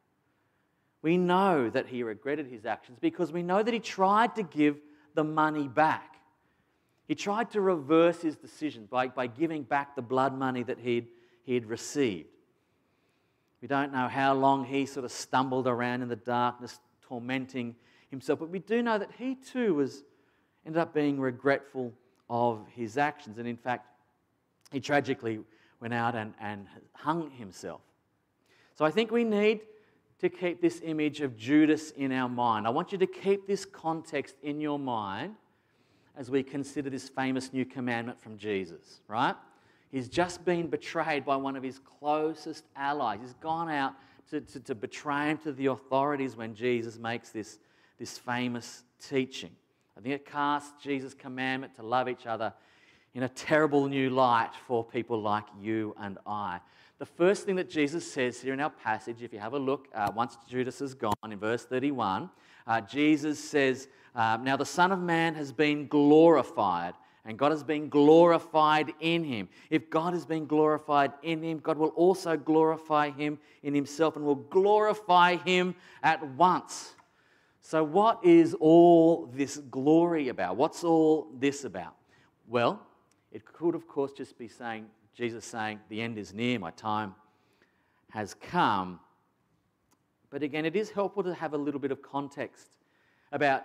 We 1.02 1.16
know 1.16 1.68
that 1.68 1.88
he 1.88 2.04
regretted 2.04 2.46
his 2.46 2.64
actions 2.64 2.98
because 3.00 3.32
we 3.32 3.42
know 3.42 3.60
that 3.60 3.74
he 3.74 3.80
tried 3.80 4.36
to 4.36 4.44
give 4.44 4.76
the 5.16 5.24
money 5.24 5.66
back. 5.66 6.11
He 7.08 7.14
tried 7.14 7.50
to 7.50 7.60
reverse 7.60 8.22
his 8.22 8.36
decision 8.36 8.86
by, 8.90 9.08
by 9.08 9.26
giving 9.26 9.62
back 9.64 9.96
the 9.96 10.02
blood 10.02 10.36
money 10.36 10.62
that 10.62 10.78
he'd 10.78 11.08
he 11.42 11.54
had 11.54 11.66
received. 11.66 12.28
We 13.60 13.68
don't 13.68 13.92
know 13.92 14.08
how 14.08 14.34
long 14.34 14.64
he 14.64 14.86
sort 14.86 15.04
of 15.04 15.12
stumbled 15.12 15.66
around 15.66 16.02
in 16.02 16.08
the 16.08 16.16
darkness, 16.16 16.80
tormenting 17.02 17.76
himself, 18.10 18.38
but 18.38 18.48
we 18.48 18.58
do 18.58 18.82
know 18.82 18.98
that 18.98 19.10
he 19.18 19.34
too 19.34 19.74
was 19.74 20.04
ended 20.66 20.80
up 20.80 20.94
being 20.94 21.20
regretful 21.20 21.92
of 22.28 22.66
his 22.74 22.96
actions. 22.96 23.38
And 23.38 23.46
in 23.46 23.56
fact, 23.56 23.86
he 24.70 24.80
tragically 24.80 25.40
went 25.80 25.94
out 25.94 26.14
and, 26.14 26.34
and 26.40 26.66
hung 26.92 27.30
himself. 27.30 27.80
So 28.74 28.84
I 28.84 28.90
think 28.90 29.10
we 29.10 29.24
need 29.24 29.60
to 30.20 30.28
keep 30.28 30.60
this 30.60 30.80
image 30.84 31.20
of 31.20 31.36
Judas 31.36 31.90
in 31.90 32.12
our 32.12 32.28
mind. 32.28 32.66
I 32.66 32.70
want 32.70 32.92
you 32.92 32.98
to 32.98 33.06
keep 33.06 33.46
this 33.46 33.64
context 33.64 34.36
in 34.42 34.60
your 34.60 34.78
mind 34.78 35.34
as 36.16 36.30
we 36.30 36.42
consider 36.42 36.90
this 36.90 37.08
famous 37.08 37.52
new 37.52 37.64
commandment 37.64 38.20
from 38.20 38.36
Jesus, 38.36 39.00
right? 39.08 39.34
He's 39.90 40.08
just 40.08 40.44
been 40.44 40.68
betrayed 40.68 41.24
by 41.24 41.36
one 41.36 41.56
of 41.56 41.62
his 41.62 41.78
closest 41.78 42.64
allies. 42.76 43.20
He's 43.20 43.34
gone 43.34 43.70
out 43.70 43.94
to, 44.30 44.40
to, 44.40 44.60
to 44.60 44.74
betray 44.74 45.30
him 45.30 45.38
to 45.38 45.52
the 45.52 45.66
authorities 45.66 46.36
when 46.36 46.54
Jesus 46.54 46.98
makes 46.98 47.30
this, 47.30 47.58
this 47.98 48.18
famous 48.18 48.84
teaching. 49.06 49.50
I 49.96 50.00
think 50.00 50.14
it 50.14 50.26
casts 50.26 50.72
Jesus' 50.82 51.14
commandment 51.14 51.74
to 51.76 51.82
love 51.82 52.08
each 52.08 52.26
other 52.26 52.52
in 53.14 53.24
a 53.24 53.28
terrible 53.28 53.88
new 53.88 54.08
light 54.08 54.50
for 54.66 54.82
people 54.82 55.20
like 55.20 55.44
you 55.60 55.94
and 56.00 56.18
I. 56.26 56.60
The 56.98 57.06
first 57.06 57.44
thing 57.44 57.56
that 57.56 57.68
Jesus 57.68 58.10
says 58.10 58.40
here 58.40 58.54
in 58.54 58.60
our 58.60 58.70
passage, 58.70 59.22
if 59.22 59.32
you 59.32 59.38
have 59.38 59.52
a 59.52 59.58
look, 59.58 59.88
uh, 59.94 60.10
once 60.14 60.38
Judas 60.48 60.80
is 60.80 60.94
gone, 60.94 61.12
in 61.24 61.38
verse 61.38 61.64
31, 61.64 62.30
uh, 62.66 62.80
Jesus 62.80 63.38
says, 63.42 63.88
uh, 64.14 64.38
Now 64.42 64.56
the 64.56 64.66
Son 64.66 64.92
of 64.92 65.00
Man 65.00 65.34
has 65.34 65.52
been 65.52 65.86
glorified 65.88 66.94
and 67.24 67.38
God 67.38 67.52
has 67.52 67.62
been 67.62 67.88
glorified 67.88 68.92
in 69.00 69.22
him. 69.22 69.48
If 69.70 69.88
God 69.90 70.12
has 70.12 70.26
been 70.26 70.46
glorified 70.46 71.12
in 71.22 71.42
him, 71.42 71.60
God 71.60 71.78
will 71.78 71.90
also 71.90 72.36
glorify 72.36 73.10
him 73.10 73.38
in 73.62 73.74
himself 73.74 74.16
and 74.16 74.24
will 74.24 74.34
glorify 74.34 75.36
him 75.36 75.76
at 76.02 76.26
once. 76.30 76.94
So, 77.60 77.84
what 77.84 78.24
is 78.24 78.54
all 78.54 79.30
this 79.32 79.58
glory 79.70 80.28
about? 80.28 80.56
What's 80.56 80.82
all 80.82 81.28
this 81.38 81.64
about? 81.64 81.94
Well, 82.48 82.84
it 83.30 83.44
could, 83.44 83.76
of 83.76 83.86
course, 83.86 84.10
just 84.12 84.36
be 84.36 84.48
saying, 84.48 84.86
Jesus 85.14 85.44
saying, 85.44 85.78
The 85.88 86.02
end 86.02 86.18
is 86.18 86.34
near, 86.34 86.58
my 86.58 86.72
time 86.72 87.14
has 88.10 88.34
come. 88.34 88.98
But 90.28 90.42
again, 90.42 90.64
it 90.64 90.74
is 90.74 90.90
helpful 90.90 91.22
to 91.22 91.34
have 91.34 91.54
a 91.54 91.58
little 91.58 91.80
bit 91.80 91.92
of 91.92 92.02
context 92.02 92.68
about 93.30 93.62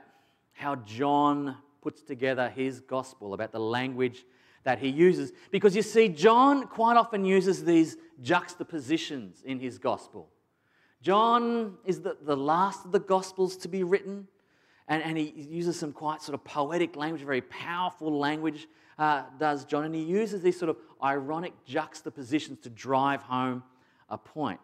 how 0.57 0.75
John 0.75 1.55
puts 1.81 2.01
together 2.01 2.49
his 2.49 2.81
gospel, 2.81 3.33
about 3.33 3.51
the 3.51 3.59
language 3.59 4.25
that 4.63 4.79
he 4.79 4.89
uses. 4.89 5.31
Because 5.51 5.75
you 5.75 5.83
see, 5.83 6.09
John 6.09 6.67
quite 6.67 6.97
often 6.97 7.23
uses 7.23 7.63
these 7.63 7.95
juxtapositions 8.21 9.43
in 9.45 9.59
his 9.59 9.77
gospel. 9.77 10.29
John 11.01 11.77
is 11.85 12.01
the, 12.01 12.17
the 12.21 12.35
last 12.35 12.85
of 12.85 12.91
the 12.91 12.99
gospels 12.99 13.55
to 13.57 13.67
be 13.67 13.83
written, 13.83 14.27
and, 14.87 15.03
and 15.03 15.17
he 15.17 15.29
uses 15.29 15.77
some 15.79 15.93
quite 15.93 16.21
sort 16.23 16.33
of 16.33 16.43
poetic 16.43 16.95
language, 16.95 17.23
very 17.23 17.41
powerful 17.41 18.17
language, 18.17 18.67
uh, 18.97 19.23
does 19.39 19.63
John, 19.63 19.85
and 19.85 19.93
he 19.93 20.01
uses 20.01 20.41
these 20.41 20.57
sort 20.57 20.69
of 20.69 20.77
ironic 21.03 21.53
juxtapositions 21.65 22.59
to 22.61 22.69
drive 22.71 23.21
home 23.21 23.63
a 24.09 24.17
point. 24.17 24.59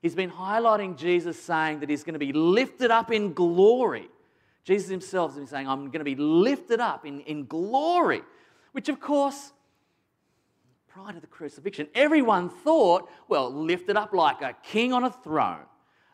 He's 0.00 0.14
been 0.14 0.30
highlighting 0.30 0.96
Jesus 0.96 1.40
saying 1.40 1.80
that 1.80 1.90
he's 1.90 2.02
going 2.02 2.14
to 2.14 2.18
be 2.18 2.32
lifted 2.32 2.90
up 2.90 3.12
in 3.12 3.34
glory. 3.34 4.08
Jesus 4.68 4.90
himself 4.90 5.34
been 5.34 5.46
saying, 5.46 5.66
I'm 5.66 5.86
going 5.86 6.00
to 6.00 6.04
be 6.04 6.14
lifted 6.14 6.78
up 6.78 7.06
in, 7.06 7.20
in 7.20 7.46
glory, 7.46 8.20
which 8.72 8.90
of 8.90 9.00
course, 9.00 9.54
prior 10.88 11.14
to 11.14 11.20
the 11.20 11.26
crucifixion, 11.26 11.88
everyone 11.94 12.50
thought, 12.50 13.08
well, 13.28 13.50
lifted 13.50 13.96
up 13.96 14.12
like 14.12 14.42
a 14.42 14.54
king 14.62 14.92
on 14.92 15.04
a 15.04 15.10
throne, 15.10 15.64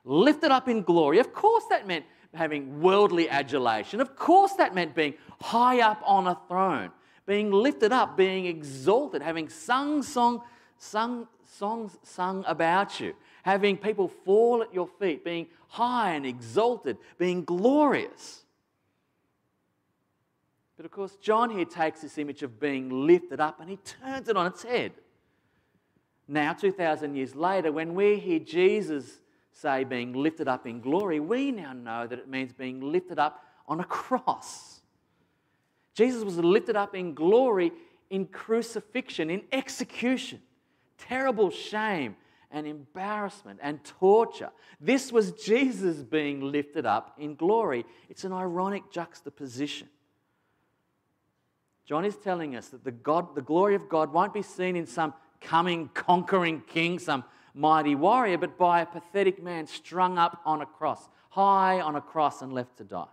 lifted 0.04 0.52
up 0.52 0.68
in 0.68 0.82
glory. 0.82 1.18
Of 1.18 1.32
course, 1.34 1.64
that 1.70 1.88
meant 1.88 2.04
having 2.32 2.80
worldly 2.80 3.28
adulation. 3.28 4.00
Of 4.00 4.14
course, 4.14 4.52
that 4.52 4.72
meant 4.72 4.94
being 4.94 5.14
high 5.42 5.80
up 5.80 6.00
on 6.06 6.28
a 6.28 6.38
throne, 6.46 6.92
being 7.26 7.50
lifted 7.50 7.90
up, 7.90 8.16
being 8.16 8.46
exalted, 8.46 9.20
having 9.20 9.48
sung 9.48 10.00
song, 10.00 10.42
sung 10.78 11.26
songs 11.44 11.98
sung 12.04 12.44
about 12.46 13.00
you, 13.00 13.14
having 13.42 13.76
people 13.76 14.06
fall 14.06 14.62
at 14.62 14.72
your 14.72 14.86
feet, 14.86 15.24
being 15.24 15.48
high 15.66 16.12
and 16.12 16.24
exalted, 16.24 16.98
being 17.18 17.42
glorious. 17.42 18.43
But 20.76 20.86
of 20.86 20.92
course, 20.92 21.16
John 21.16 21.50
here 21.50 21.64
takes 21.64 22.00
this 22.00 22.18
image 22.18 22.42
of 22.42 22.58
being 22.58 23.06
lifted 23.06 23.40
up 23.40 23.60
and 23.60 23.70
he 23.70 23.76
turns 23.76 24.28
it 24.28 24.36
on 24.36 24.46
its 24.46 24.62
head. 24.62 24.92
Now, 26.26 26.52
2,000 26.52 27.14
years 27.14 27.34
later, 27.34 27.70
when 27.70 27.94
we 27.94 28.18
hear 28.18 28.38
Jesus 28.38 29.20
say 29.52 29.84
being 29.84 30.12
lifted 30.12 30.48
up 30.48 30.66
in 30.66 30.80
glory, 30.80 31.20
we 31.20 31.52
now 31.52 31.72
know 31.72 32.06
that 32.06 32.18
it 32.18 32.28
means 32.28 32.52
being 32.52 32.80
lifted 32.80 33.18
up 33.18 33.44
on 33.68 33.80
a 33.80 33.84
cross. 33.84 34.80
Jesus 35.94 36.24
was 36.24 36.38
lifted 36.38 36.76
up 36.76 36.94
in 36.94 37.14
glory 37.14 37.70
in 38.10 38.26
crucifixion, 38.26 39.30
in 39.30 39.42
execution 39.52 40.40
terrible 40.98 41.50
shame 41.50 42.16
and 42.50 42.66
embarrassment 42.66 43.58
and 43.62 43.82
torture. 43.84 44.50
This 44.80 45.10
was 45.10 45.32
Jesus 45.32 46.02
being 46.02 46.40
lifted 46.40 46.86
up 46.86 47.14
in 47.18 47.34
glory. 47.34 47.84
It's 48.08 48.24
an 48.24 48.32
ironic 48.32 48.90
juxtaposition. 48.90 49.88
John 51.86 52.04
is 52.04 52.16
telling 52.16 52.56
us 52.56 52.68
that 52.68 52.84
the, 52.84 52.90
God, 52.90 53.34
the 53.34 53.42
glory 53.42 53.74
of 53.74 53.88
God 53.88 54.12
won't 54.12 54.32
be 54.32 54.42
seen 54.42 54.76
in 54.76 54.86
some 54.86 55.12
coming, 55.40 55.90
conquering 55.92 56.62
king, 56.66 56.98
some 56.98 57.24
mighty 57.54 57.94
warrior, 57.94 58.38
but 58.38 58.56
by 58.56 58.80
a 58.80 58.86
pathetic 58.86 59.42
man 59.42 59.66
strung 59.66 60.18
up 60.18 60.40
on 60.44 60.62
a 60.62 60.66
cross, 60.66 61.08
high 61.30 61.80
on 61.80 61.94
a 61.96 62.00
cross 62.00 62.42
and 62.42 62.52
left 62.52 62.78
to 62.78 62.84
die. 62.84 63.06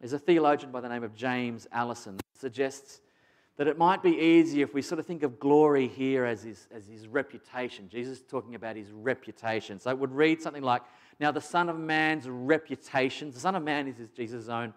There's 0.00 0.12
a 0.12 0.18
theologian 0.18 0.70
by 0.70 0.80
the 0.80 0.88
name 0.88 1.02
of 1.02 1.14
James 1.14 1.66
Alison 1.72 2.16
that 2.16 2.40
suggests 2.40 3.00
that 3.56 3.66
it 3.66 3.76
might 3.76 4.02
be 4.02 4.16
easier 4.16 4.64
if 4.64 4.72
we 4.72 4.82
sort 4.82 5.00
of 5.00 5.06
think 5.06 5.24
of 5.24 5.40
glory 5.40 5.88
here 5.88 6.24
as 6.24 6.44
his, 6.44 6.68
as 6.72 6.86
his 6.86 7.08
reputation. 7.08 7.88
Jesus 7.88 8.18
is 8.18 8.24
talking 8.24 8.54
about 8.54 8.76
his 8.76 8.92
reputation. 8.92 9.80
So 9.80 9.90
it 9.90 9.98
would 9.98 10.12
read 10.12 10.40
something 10.40 10.62
like, 10.62 10.82
Now 11.18 11.32
the 11.32 11.40
Son 11.40 11.68
of 11.68 11.76
Man's 11.76 12.28
reputation, 12.28 13.32
the 13.32 13.40
Son 13.40 13.56
of 13.56 13.64
Man 13.64 13.88
is 13.88 13.96
Jesus' 14.16 14.48
own 14.48 14.72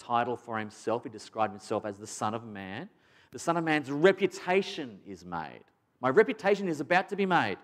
title 0.00 0.36
for 0.36 0.58
himself. 0.58 1.04
He 1.04 1.10
described 1.10 1.52
himself 1.52 1.84
as 1.84 1.98
the 1.98 2.06
Son 2.06 2.34
of 2.34 2.44
Man. 2.44 2.88
The 3.32 3.38
Son 3.38 3.56
of 3.56 3.64
Man's 3.64 3.90
reputation 3.90 4.98
is 5.06 5.24
made. 5.24 5.60
My 6.00 6.08
reputation 6.08 6.68
is 6.68 6.80
about 6.80 7.08
to 7.10 7.16
be 7.16 7.26
made. 7.26 7.58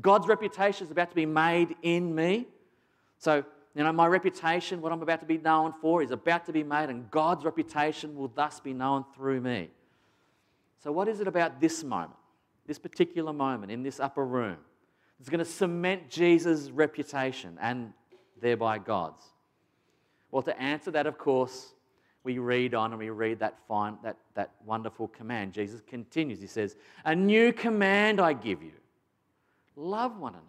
God's 0.00 0.28
reputation 0.28 0.86
is 0.86 0.90
about 0.90 1.10
to 1.10 1.16
be 1.16 1.26
made 1.26 1.74
in 1.82 2.14
me. 2.14 2.46
So, 3.18 3.44
you 3.74 3.82
know, 3.82 3.92
my 3.92 4.06
reputation, 4.06 4.80
what 4.80 4.92
I'm 4.92 5.02
about 5.02 5.20
to 5.20 5.26
be 5.26 5.38
known 5.38 5.72
for, 5.80 6.02
is 6.02 6.10
about 6.10 6.46
to 6.46 6.52
be 6.52 6.62
made, 6.62 6.90
and 6.90 7.10
God's 7.10 7.44
reputation 7.44 8.14
will 8.14 8.28
thus 8.28 8.60
be 8.60 8.72
known 8.72 9.04
through 9.14 9.40
me. 9.40 9.70
So, 10.82 10.92
what 10.92 11.08
is 11.08 11.20
it 11.20 11.28
about 11.28 11.60
this 11.60 11.82
moment, 11.82 12.18
this 12.66 12.78
particular 12.78 13.32
moment 13.32 13.72
in 13.72 13.82
this 13.82 14.00
upper 14.00 14.24
room, 14.24 14.58
that's 15.18 15.30
going 15.30 15.38
to 15.38 15.44
cement 15.44 16.10
Jesus' 16.10 16.70
reputation 16.70 17.58
and 17.60 17.92
thereby 18.40 18.78
God's? 18.78 19.22
Well, 20.30 20.42
to 20.42 20.60
answer 20.60 20.90
that, 20.90 21.06
of 21.06 21.18
course, 21.18 21.74
we 22.24 22.38
read 22.38 22.74
on 22.74 22.90
and 22.90 22.98
we 22.98 23.10
read 23.10 23.38
that, 23.38 23.56
fine, 23.68 23.98
that, 24.02 24.16
that 24.34 24.50
wonderful 24.64 25.08
command. 25.08 25.52
Jesus 25.52 25.80
continues. 25.86 26.40
He 26.40 26.48
says, 26.48 26.76
A 27.04 27.14
new 27.14 27.52
command 27.52 28.20
I 28.20 28.32
give 28.32 28.62
you 28.62 28.72
love 29.76 30.18
one 30.18 30.32
another. 30.32 30.46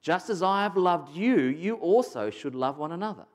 Just 0.00 0.30
as 0.30 0.42
I 0.42 0.62
have 0.62 0.76
loved 0.76 1.14
you, 1.14 1.36
you 1.36 1.74
also 1.74 2.30
should 2.30 2.54
love 2.54 2.78
one 2.78 2.92
another. 2.92 3.26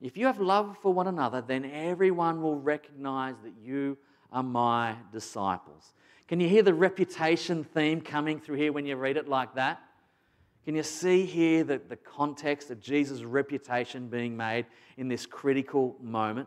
If 0.00 0.16
you 0.16 0.26
have 0.26 0.40
love 0.40 0.78
for 0.80 0.92
one 0.92 1.08
another, 1.08 1.42
then 1.42 1.64
everyone 1.64 2.40
will 2.40 2.58
recognize 2.58 3.34
that 3.42 3.52
you 3.60 3.98
are 4.32 4.42
my 4.42 4.94
disciples. 5.12 5.92
Can 6.28 6.40
you 6.40 6.48
hear 6.48 6.62
the 6.62 6.74
reputation 6.74 7.64
theme 7.64 8.00
coming 8.00 8.40
through 8.40 8.56
here 8.56 8.72
when 8.72 8.86
you 8.86 8.96
read 8.96 9.16
it 9.16 9.28
like 9.28 9.54
that? 9.56 9.80
Can 10.68 10.74
you 10.74 10.82
see 10.82 11.24
here 11.24 11.64
the, 11.64 11.80
the 11.88 11.96
context 11.96 12.70
of 12.70 12.78
Jesus' 12.78 13.22
reputation 13.22 14.08
being 14.08 14.36
made 14.36 14.66
in 14.98 15.08
this 15.08 15.24
critical 15.24 15.96
moment? 15.98 16.46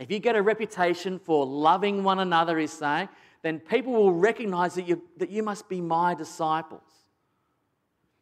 If 0.00 0.10
you 0.10 0.18
get 0.18 0.34
a 0.34 0.42
reputation 0.42 1.20
for 1.20 1.46
loving 1.46 2.02
one 2.02 2.18
another, 2.18 2.58
he's 2.58 2.72
saying, 2.72 3.08
then 3.42 3.60
people 3.60 3.92
will 3.92 4.12
recognize 4.12 4.74
that 4.74 4.88
you, 4.88 5.04
that 5.18 5.30
you 5.30 5.44
must 5.44 5.68
be 5.68 5.80
my 5.80 6.14
disciples. 6.16 6.82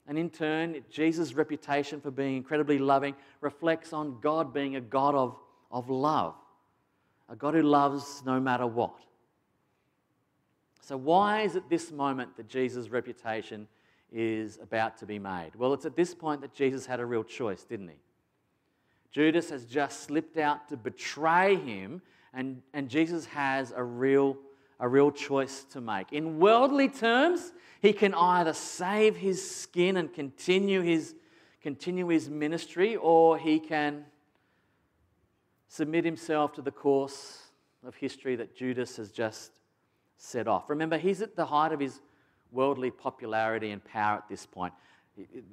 And 0.07 0.19
in 0.19 0.29
turn, 0.29 0.77
Jesus' 0.91 1.33
reputation 1.33 2.03
for 2.03 2.11
being 2.11 2.37
incredibly 2.37 2.77
loving 2.77 3.15
reflects 3.41 3.95
on 3.95 4.21
God 4.21 4.53
being 4.53 4.77
a 4.77 4.83
God 4.83 5.15
of, 5.15 5.35
of 5.71 5.89
love, 5.89 6.35
a 7.31 7.37
God 7.37 7.55
who 7.55 7.63
loves 7.63 8.23
no 8.27 8.39
matter 8.39 8.67
what. 8.67 9.01
So, 10.83 10.99
why 10.99 11.41
is 11.41 11.57
it 11.57 11.71
this 11.71 11.91
moment 11.91 12.37
that 12.37 12.49
Jesus' 12.49 12.91
reputation 12.91 13.67
is 14.13 14.59
about 14.63 14.99
to 14.99 15.07
be 15.07 15.19
made? 15.19 15.53
Well, 15.57 15.75
it's 15.75 15.85
at 15.85 15.97
this 15.97 16.15
point 16.15 16.41
that 16.41 16.55
Jesus 16.55 16.87
had 16.87 17.01
a 17.01 17.07
real 17.07 17.25
choice, 17.25 17.65
didn't 17.65 17.89
he? 17.89 17.97
Judas 19.11 19.51
has 19.51 19.65
just 19.65 20.05
slipped 20.05 20.37
out 20.37 20.69
to 20.69 20.77
betray 20.77 21.57
him, 21.57 22.03
and, 22.35 22.63
and 22.75 22.89
Jesus 22.89 23.27
has 23.27 23.73
a 23.75 23.83
real, 23.83 24.37
a 24.81 24.89
real 24.89 25.11
choice 25.11 25.65
to 25.73 25.81
make. 25.81 26.13
In 26.13 26.39
worldly 26.39 26.89
terms, 26.89 27.53
he 27.81 27.93
can 27.93 28.15
either 28.15 28.53
save 28.53 29.17
his 29.17 29.49
skin 29.49 29.97
and 29.97 30.13
continue 30.13 30.83
his, 30.83 31.15
continue 31.63 32.09
his 32.09 32.29
ministry, 32.29 32.97
or 32.97 33.39
he 33.39 33.59
can 33.59 34.05
submit 35.69 36.05
himself 36.05 36.53
to 36.55 36.63
the 36.63 36.71
course 36.71 37.43
of 37.87 37.95
history 37.95 38.37
that 38.37 38.57
Judas 38.57 38.97
has 38.97 39.11
just 39.11 39.53
set 40.17 40.49
off. 40.49 40.69
Remember, 40.69 40.99
he's 40.99 41.23
at 41.23 41.37
the 41.37 41.47
height 41.47 41.73
of 41.73 41.81
his 41.81 42.01
worldly 42.53 42.91
popularity 42.91 43.71
and 43.71 43.85
power 43.85 44.19
at 44.19 44.29
this 44.29 44.47
point. 44.47 44.73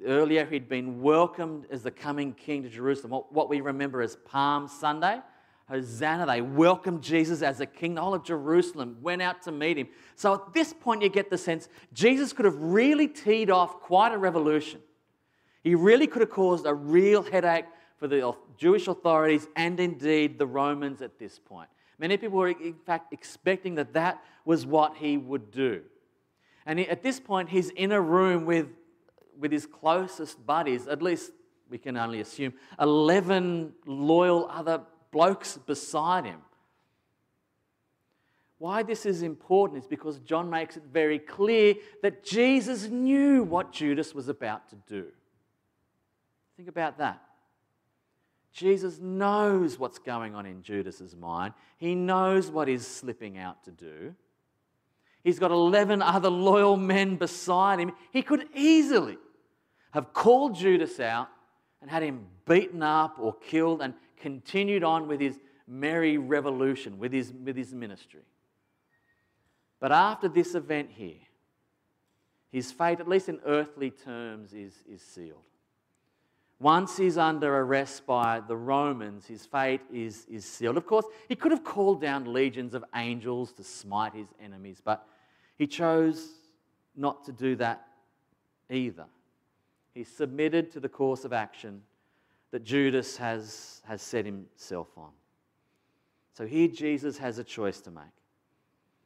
Earlier, 0.04 0.46
he'd 0.46 0.68
been 0.68 1.02
welcomed 1.02 1.66
as 1.70 1.82
the 1.82 1.90
coming 1.90 2.32
king 2.32 2.62
to 2.62 2.68
Jerusalem, 2.68 3.22
what 3.30 3.48
we 3.48 3.60
remember 3.60 4.00
as 4.00 4.16
Palm 4.16 4.68
Sunday. 4.68 5.20
Hosanna. 5.68 6.26
They 6.26 6.40
welcomed 6.40 7.02
Jesus 7.02 7.42
as 7.42 7.60
a 7.60 7.66
king. 7.66 7.94
The 7.94 8.00
whole 8.00 8.14
of 8.14 8.24
Jerusalem 8.24 8.98
went 9.02 9.20
out 9.20 9.42
to 9.42 9.52
meet 9.52 9.76
him. 9.76 9.88
So 10.14 10.34
at 10.34 10.52
this 10.52 10.72
point, 10.72 11.02
you 11.02 11.08
get 11.08 11.28
the 11.28 11.38
sense 11.38 11.68
Jesus 11.92 12.32
could 12.32 12.44
have 12.44 12.56
really 12.56 13.08
teed 13.08 13.50
off 13.50 13.80
quite 13.80 14.12
a 14.12 14.18
revolution. 14.18 14.80
He 15.64 15.74
really 15.74 16.06
could 16.06 16.20
have 16.20 16.30
caused 16.30 16.66
a 16.66 16.74
real 16.74 17.22
headache 17.22 17.64
for 17.98 18.06
the 18.06 18.32
Jewish 18.56 18.86
authorities 18.86 19.48
and 19.56 19.80
indeed 19.80 20.38
the 20.38 20.46
Romans 20.46 21.02
at 21.02 21.18
this 21.18 21.38
point. 21.38 21.68
Many 21.98 22.16
people 22.16 22.38
were, 22.38 22.50
in 22.50 22.76
fact, 22.84 23.12
expecting 23.12 23.74
that 23.76 23.94
that 23.94 24.22
was 24.44 24.66
what 24.66 24.96
he 24.96 25.16
would 25.16 25.50
do. 25.50 25.82
And 26.66 26.80
at 26.80 27.02
this 27.02 27.20
point, 27.20 27.48
he's 27.48 27.70
in 27.70 27.92
a 27.92 28.00
room 28.00 28.44
with, 28.44 28.66
with 29.38 29.52
his 29.52 29.66
closest 29.66 30.44
buddies, 30.44 30.88
at 30.88 31.00
least 31.00 31.30
we 31.70 31.78
can 31.78 31.96
only 31.96 32.20
assume, 32.20 32.52
11 32.80 33.72
loyal 33.86 34.48
other 34.50 34.82
blokes 35.12 35.56
beside 35.56 36.24
him. 36.24 36.40
Why 38.58 38.82
this 38.82 39.06
is 39.06 39.22
important 39.22 39.82
is 39.82 39.86
because 39.86 40.18
John 40.20 40.48
makes 40.48 40.76
it 40.76 40.84
very 40.90 41.18
clear 41.18 41.74
that 42.02 42.24
Jesus 42.24 42.88
knew 42.88 43.42
what 43.42 43.70
Judas 43.70 44.14
was 44.14 44.28
about 44.28 44.68
to 44.70 44.76
do. 44.88 45.06
Think 46.56 46.68
about 46.68 46.98
that. 46.98 47.22
Jesus 48.52 48.98
knows 48.98 49.78
what's 49.78 49.98
going 49.98 50.34
on 50.34 50.46
in 50.46 50.62
Judas's 50.62 51.14
mind. 51.14 51.52
He 51.76 51.94
knows 51.94 52.50
what 52.50 52.68
he's 52.68 52.86
slipping 52.86 53.36
out 53.36 53.62
to 53.64 53.70
do. 53.70 54.14
He's 55.26 55.40
got 55.40 55.50
11 55.50 56.02
other 56.02 56.30
loyal 56.30 56.76
men 56.76 57.16
beside 57.16 57.80
him. 57.80 57.90
He 58.12 58.22
could 58.22 58.48
easily 58.54 59.18
have 59.90 60.12
called 60.12 60.54
Judas 60.54 61.00
out 61.00 61.26
and 61.82 61.90
had 61.90 62.04
him 62.04 62.26
beaten 62.46 62.80
up 62.80 63.16
or 63.18 63.34
killed 63.34 63.82
and 63.82 63.94
continued 64.20 64.84
on 64.84 65.08
with 65.08 65.18
his 65.18 65.36
merry 65.66 66.16
revolution, 66.16 67.00
with 67.00 67.12
his, 67.12 67.32
with 67.32 67.56
his 67.56 67.74
ministry. 67.74 68.20
But 69.80 69.90
after 69.90 70.28
this 70.28 70.54
event 70.54 70.90
here, 70.92 71.18
his 72.52 72.70
fate, 72.70 73.00
at 73.00 73.08
least 73.08 73.28
in 73.28 73.40
earthly 73.44 73.90
terms, 73.90 74.52
is, 74.52 74.74
is 74.88 75.02
sealed. 75.02 75.42
Once 76.60 76.96
he's 76.96 77.18
under 77.18 77.52
arrest 77.52 78.06
by 78.06 78.38
the 78.46 78.56
Romans, 78.56 79.26
his 79.26 79.44
fate 79.44 79.80
is, 79.92 80.24
is 80.30 80.44
sealed. 80.44 80.76
Of 80.76 80.86
course, 80.86 81.06
he 81.28 81.34
could 81.34 81.50
have 81.50 81.64
called 81.64 82.00
down 82.00 82.32
legions 82.32 82.74
of 82.74 82.84
angels 82.94 83.52
to 83.54 83.64
smite 83.64 84.14
his 84.14 84.28
enemies, 84.40 84.80
but 84.84 85.04
he 85.56 85.66
chose 85.66 86.28
not 86.94 87.24
to 87.24 87.32
do 87.32 87.56
that 87.56 87.86
either. 88.70 89.06
He 89.94 90.04
submitted 90.04 90.70
to 90.72 90.80
the 90.80 90.88
course 90.88 91.24
of 91.24 91.32
action 91.32 91.82
that 92.50 92.64
Judas 92.64 93.16
has, 93.16 93.82
has 93.86 94.02
set 94.02 94.24
himself 94.24 94.88
on. 94.96 95.10
So 96.32 96.46
here 96.46 96.68
Jesus 96.68 97.16
has 97.18 97.38
a 97.38 97.44
choice 97.44 97.80
to 97.82 97.90
make. 97.90 98.04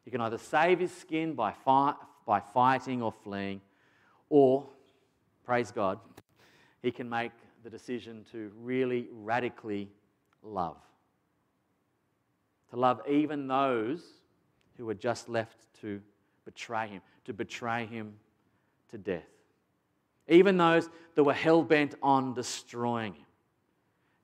He 0.04 0.10
can 0.10 0.20
either 0.20 0.38
save 0.38 0.80
his 0.80 0.92
skin 0.92 1.34
by, 1.34 1.52
fight, 1.52 1.94
by 2.26 2.40
fighting 2.40 3.02
or 3.02 3.12
fleeing, 3.12 3.60
or, 4.28 4.66
praise 5.44 5.70
God, 5.70 6.00
he 6.82 6.90
can 6.90 7.08
make 7.08 7.32
the 7.62 7.70
decision 7.70 8.24
to 8.32 8.50
really 8.60 9.08
radically 9.12 9.88
love. 10.42 10.78
To 12.70 12.76
love 12.76 13.02
even 13.08 13.46
those 13.46 14.02
who 14.76 14.88
are 14.88 14.94
just 14.94 15.28
left 15.28 15.58
to 15.82 16.00
betray 16.50 16.88
him, 16.88 17.00
to 17.24 17.32
betray 17.32 17.86
him 17.86 18.14
to 18.90 18.98
death. 18.98 19.22
Even 20.28 20.56
those 20.56 20.88
that 21.14 21.22
were 21.22 21.32
hell 21.32 21.62
bent 21.62 21.94
on 22.02 22.34
destroying 22.34 23.14
him. 23.14 23.26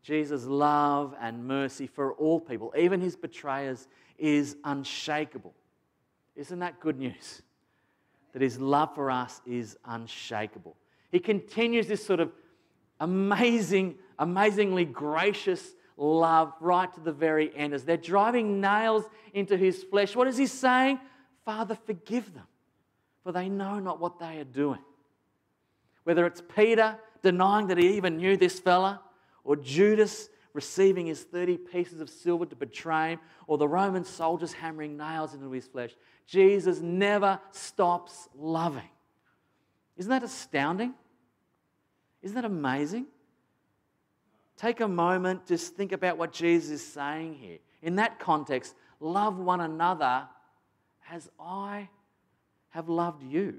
Jesus' 0.02 0.44
love 0.44 1.14
and 1.20 1.46
mercy 1.46 1.86
for 1.86 2.12
all 2.14 2.40
people, 2.40 2.72
even 2.76 3.00
his 3.00 3.16
betrayers, 3.16 3.88
is 4.18 4.56
unshakable. 4.64 5.54
Isn't 6.34 6.60
that 6.60 6.80
good 6.80 6.98
news? 6.98 7.42
That 8.32 8.42
his 8.42 8.60
love 8.60 8.94
for 8.94 9.10
us 9.10 9.40
is 9.46 9.76
unshakable. 9.84 10.76
He 11.10 11.18
continues 11.18 11.86
this 11.86 12.04
sort 12.04 12.20
of 12.20 12.32
amazing, 13.00 13.96
amazingly 14.18 14.84
gracious 14.84 15.74
love 15.96 16.52
right 16.60 16.92
to 16.94 17.00
the 17.00 17.12
very 17.12 17.54
end. 17.56 17.72
As 17.72 17.84
they're 17.84 17.96
driving 17.96 18.60
nails 18.60 19.04
into 19.32 19.56
his 19.56 19.82
flesh, 19.82 20.14
what 20.14 20.28
is 20.28 20.36
he 20.36 20.46
saying? 20.46 21.00
Father, 21.46 21.78
forgive 21.86 22.34
them, 22.34 22.46
for 23.22 23.32
they 23.32 23.48
know 23.48 23.78
not 23.78 24.00
what 24.00 24.18
they 24.18 24.38
are 24.38 24.44
doing. 24.44 24.80
Whether 26.02 26.26
it's 26.26 26.42
Peter 26.54 26.98
denying 27.22 27.68
that 27.68 27.78
he 27.78 27.96
even 27.96 28.18
knew 28.18 28.36
this 28.36 28.60
fella, 28.60 29.00
or 29.44 29.56
Judas 29.56 30.28
receiving 30.52 31.06
his 31.06 31.22
30 31.22 31.58
pieces 31.58 32.00
of 32.00 32.10
silver 32.10 32.46
to 32.46 32.56
betray 32.56 33.12
him, 33.12 33.20
or 33.46 33.58
the 33.58 33.68
Roman 33.68 34.04
soldiers 34.04 34.52
hammering 34.52 34.96
nails 34.96 35.34
into 35.34 35.50
his 35.52 35.66
flesh, 35.66 35.92
Jesus 36.26 36.80
never 36.80 37.38
stops 37.52 38.28
loving. 38.34 38.88
Isn't 39.96 40.10
that 40.10 40.24
astounding? 40.24 40.94
Isn't 42.22 42.34
that 42.34 42.44
amazing? 42.44 43.06
Take 44.56 44.80
a 44.80 44.88
moment, 44.88 45.46
just 45.46 45.76
think 45.76 45.92
about 45.92 46.18
what 46.18 46.32
Jesus 46.32 46.70
is 46.70 46.86
saying 46.86 47.34
here. 47.34 47.58
In 47.82 47.96
that 47.96 48.18
context, 48.18 48.74
love 48.98 49.38
one 49.38 49.60
another 49.60 50.26
as 51.10 51.28
I 51.38 51.88
have 52.70 52.88
loved 52.88 53.22
you. 53.22 53.54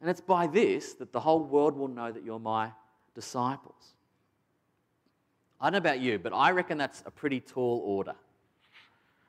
And 0.00 0.10
it's 0.10 0.20
by 0.20 0.46
this 0.46 0.94
that 0.94 1.12
the 1.12 1.20
whole 1.20 1.42
world 1.42 1.76
will 1.76 1.88
know 1.88 2.12
that 2.12 2.24
you're 2.24 2.38
my 2.38 2.72
disciples. 3.14 3.94
I 5.60 5.66
don't 5.66 5.72
know 5.72 5.78
about 5.78 6.00
you, 6.00 6.18
but 6.18 6.32
I 6.34 6.50
reckon 6.50 6.76
that's 6.76 7.02
a 7.06 7.10
pretty 7.10 7.40
tall 7.40 7.82
order. 7.84 8.14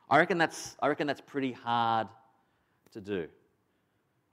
I 0.10 0.18
reckon 0.18 0.38
that's, 0.38 0.76
I 0.82 0.88
reckon 0.88 1.08
that's 1.08 1.22
pretty 1.22 1.54
hard 1.54 2.08
to 2.92 3.02
do. 3.02 3.28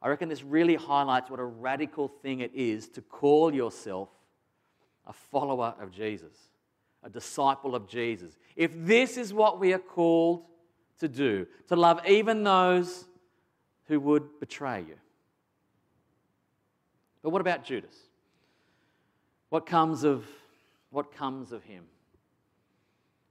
I 0.02 0.08
reckon 0.08 0.28
this 0.28 0.42
really 0.42 0.74
highlights 0.74 1.30
what 1.30 1.40
a 1.40 1.44
radical 1.44 2.08
thing 2.08 2.40
it 2.40 2.52
is 2.54 2.88
to 2.90 3.02
call 3.02 3.54
yourself 3.54 4.08
a 5.06 5.12
follower 5.12 5.74
of 5.80 5.90
Jesus, 5.90 6.36
a 7.02 7.08
disciple 7.08 7.74
of 7.74 7.88
Jesus. 7.88 8.36
If 8.56 8.72
this 8.74 9.16
is 9.16 9.32
what 9.32 9.60
we 9.60 9.72
are 9.72 9.78
called 9.78 10.44
to 11.00 11.08
do, 11.08 11.46
to 11.68 11.76
love 11.76 12.00
even 12.06 12.44
those 12.44 13.06
who 13.86 14.00
would 14.00 14.40
betray 14.40 14.80
you. 14.80 14.96
But 17.22 17.30
what 17.30 17.40
about 17.40 17.64
Judas? 17.64 17.96
What 19.48 19.66
comes 19.66 20.04
of, 20.04 20.26
what 20.90 21.14
comes 21.14 21.52
of 21.52 21.62
him? 21.64 21.84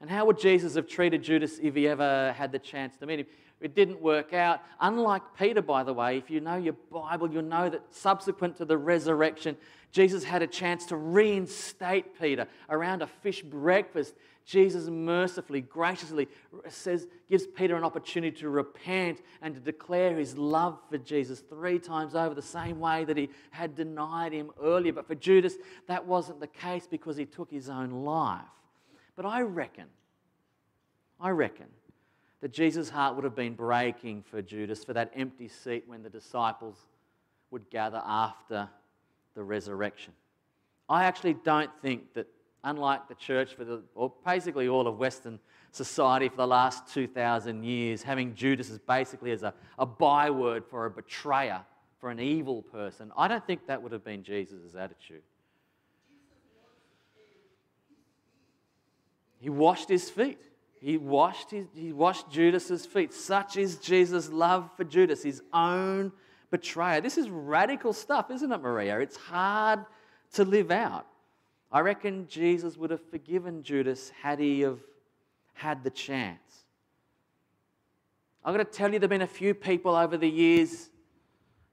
And 0.04 0.12
how 0.12 0.26
would 0.26 0.38
Jesus 0.38 0.76
have 0.76 0.86
treated 0.86 1.24
Judas 1.24 1.60
if 1.64 1.76
he 1.76 1.88
ever 1.88 2.34
had 2.34 2.52
the 2.52 2.60
chance 2.60 2.98
to 2.98 3.06
meet 3.06 3.20
him? 3.20 3.26
It 3.62 3.74
didn't 3.74 4.02
work 4.02 4.34
out. 4.34 4.60
Unlike 4.82 5.22
Peter, 5.40 5.62
by 5.62 5.84
the 5.84 5.94
way, 5.94 6.18
if 6.18 6.30
you 6.30 6.42
know 6.42 6.58
your 6.58 6.76
Bible, 6.92 7.32
you'll 7.32 7.44
know 7.44 7.70
that 7.70 7.84
subsequent 7.90 8.58
to 8.58 8.66
the 8.66 8.78
resurrection, 8.78 9.56
Jesus 9.94 10.26
had 10.26 10.42
a 10.42 10.48
chance 10.48 10.86
to 10.88 10.98
reinstate 10.98 12.20
Peter 12.20 12.50
around 12.70 13.02
a 13.02 13.08
fish 13.08 13.44
breakfast. 13.44 14.16
Jesus 14.46 14.90
mercifully, 14.90 15.62
graciously 15.62 16.28
says, 16.68 17.08
gives 17.30 17.48
Peter 17.48 17.78
an 17.78 17.86
opportunity 17.86 18.36
to 18.42 18.50
repent 18.50 19.22
and 19.42 19.56
to 19.56 19.62
declare 19.62 20.18
his 20.18 20.38
love 20.38 20.80
for 20.90 20.98
Jesus 20.98 21.40
three 21.40 21.80
times 21.80 22.14
over, 22.14 22.36
the 22.36 22.42
same 22.42 22.82
way 22.82 23.06
that 23.06 23.16
he 23.16 23.30
had 23.52 23.74
denied 23.74 24.34
him 24.34 24.52
earlier. 24.62 24.92
But 24.92 25.08
for 25.08 25.16
Judas, 25.16 25.56
that 25.88 26.06
wasn't 26.06 26.42
the 26.42 26.48
case 26.48 26.88
because 26.92 27.16
he 27.16 27.26
took 27.26 27.50
his 27.50 27.70
own 27.70 28.04
life. 28.04 28.42
But 29.16 29.26
I 29.26 29.42
reckon, 29.42 29.86
I 31.20 31.30
reckon 31.30 31.68
that 32.42 32.52
Jesus' 32.52 32.90
heart 32.90 33.16
would 33.16 33.24
have 33.24 33.36
been 33.36 33.54
breaking 33.54 34.24
for 34.24 34.42
Judas 34.42 34.84
for 34.84 34.94
that 34.94 35.12
empty 35.16 35.48
seat 35.48 35.84
when 35.88 36.04
the 36.04 36.10
disciples 36.10 36.76
would 37.52 37.70
gather 37.70 38.02
after 38.06 38.68
the 39.36 39.44
resurrection. 39.44 40.14
I 40.90 41.06
actually 41.06 41.36
don't 41.36 41.72
think 41.82 42.14
that, 42.16 42.28
unlike 42.64 43.08
the 43.08 43.16
church 43.16 43.54
for 43.54 43.64
the, 43.64 43.82
or 43.96 44.12
basically 44.26 44.68
all 44.68 44.88
of 44.88 44.98
Western 44.98 45.40
society 45.72 46.28
for 46.30 46.38
the 46.38 46.48
last 46.48 46.94
2,000 46.94 47.64
years, 47.64 48.04
having 48.04 48.36
Judas 48.36 48.70
as 48.70 48.80
basically 48.80 49.32
as 49.32 49.44
a, 49.44 49.54
a 49.80 49.86
byword 49.86 50.66
for 50.66 50.86
a 50.86 50.90
betrayer, 50.90 51.62
for 52.00 52.10
an 52.10 52.20
evil 52.20 52.62
person, 52.62 53.12
I 53.16 53.30
don't 53.30 53.48
think 53.48 53.68
that 53.68 53.82
would 53.82 53.94
have 53.94 54.04
been 54.04 54.24
Jesus' 54.24 54.76
attitude. 54.76 55.22
He 59.44 59.50
washed 59.50 59.90
his 59.90 60.10
feet. 60.10 60.40
He 60.80 60.96
washed, 60.98 61.52
his, 61.52 61.68
he 61.76 61.92
washed 61.92 62.32
Judas's 62.32 62.86
feet. 62.86 63.14
Such 63.14 63.58
is 63.58 63.76
Jesus' 63.76 64.30
love 64.30 64.70
for 64.78 64.86
Judas, 64.86 65.22
his 65.22 65.42
own 65.52 66.14
betrayer. 66.50 67.02
This 67.02 67.18
is 67.18 67.30
radical 67.30 67.92
stuff, 67.92 68.32
isn't 68.32 68.50
it, 68.50 68.62
Maria? 68.62 69.00
It's 69.00 69.18
hard 69.18 69.84
to 70.36 70.46
live 70.46 70.72
out. 70.72 71.08
I 71.74 71.82
reckon 71.82 72.26
Jesus 72.30 72.78
would 72.78 72.90
have 72.90 73.04
forgiven 73.10 73.64
Judas 73.64 74.14
had 74.22 74.40
he 74.40 74.62
have 74.62 74.80
had 75.52 75.84
the 75.84 75.90
chance. 75.90 76.64
I've 78.46 78.56
got 78.56 78.72
to 78.72 78.78
tell 78.78 78.94
you, 78.94 79.00
there 79.00 79.08
have 79.08 79.10
been 79.10 79.24
a 79.24 79.28
few 79.28 79.54
people 79.54 79.94
over 79.94 80.16
the 80.16 80.30
years 80.30 80.90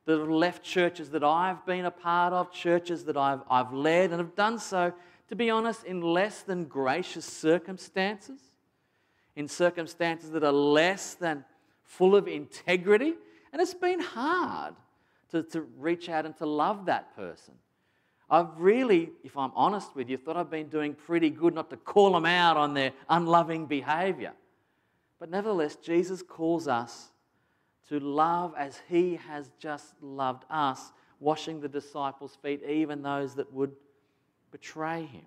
that 0.07 0.19
have 0.19 0.29
left 0.29 0.65
churches 0.65 1.11
that 1.11 1.23
I've 1.23 1.65
been 1.65 1.85
a 1.85 1.91
part 1.93 2.33
of, 2.33 2.51
churches 2.51 3.05
that 3.05 3.17
I've, 3.17 3.43
I've 3.49 3.73
led, 3.73 4.11
and 4.11 4.19
have 4.19 4.35
done 4.35 4.59
so, 4.59 4.93
to 5.31 5.37
be 5.37 5.49
honest, 5.49 5.85
in 5.85 6.03
less 6.03 6.43
than 6.43 6.67
gracious 6.67 7.25
circumstances 7.25 8.39
in 9.37 9.49
circumstances 9.49 10.31
that 10.31 10.45
are 10.45 10.53
less 10.53 11.15
than 11.15 11.45
full 11.83 12.15
of 12.15 12.29
integrity. 12.29 13.15
And 13.53 13.61
it's 13.61 13.75
been 13.75 14.01
hard 14.01 14.75
to, 15.31 15.43
to 15.45 15.63
reach 15.79 16.09
out 16.09 16.27
and 16.27 16.37
to 16.37 16.47
love 16.47 16.87
that 16.87 17.17
person. 17.17 17.55
I've 18.29 18.59
really, 18.59 19.11
if 19.25 19.37
I'm 19.37 19.51
honest 19.57 19.97
with 19.97 20.09
you, 20.09 20.17
thought 20.17 20.37
I've 20.37 20.51
been 20.51 20.69
doing 20.69 20.95
pretty 20.95 21.31
good 21.31 21.55
not 21.55 21.71
to 21.71 21.77
call 21.77 22.13
them 22.13 22.27
out 22.27 22.57
on 22.57 22.75
their 22.75 22.93
unloving 23.09 23.67
behavior. 23.67 24.33
But 25.19 25.31
nevertheless, 25.31 25.77
Jesus 25.77 26.23
calls 26.23 26.69
us 26.69 27.09
to 27.89 27.99
love 27.99 28.55
as 28.57 28.81
he 28.89 29.17
has 29.17 29.51
just 29.59 29.95
loved 30.01 30.45
us, 30.49 30.93
washing 31.19 31.61
the 31.61 31.69
disciples' 31.69 32.39
feet, 32.41 32.63
even 32.69 33.03
those 33.03 33.35
that 33.35 33.53
would 33.53 33.73
betray 34.51 35.05
him. 35.05 35.25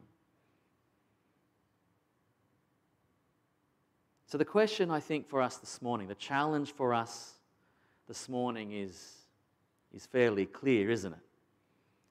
So, 4.28 4.38
the 4.38 4.46
question 4.46 4.90
I 4.90 5.00
think 5.00 5.30
for 5.30 5.42
us 5.42 5.58
this 5.58 5.82
morning, 5.82 6.08
the 6.08 6.16
challenge 6.16 6.72
for 6.72 6.94
us 6.94 7.34
this 8.08 8.28
morning 8.28 8.72
is, 8.72 9.14
is 9.96 10.06
fairly 10.08 10.48
clear, 10.48 10.90
isn't 10.90 11.14
it? 11.14 11.20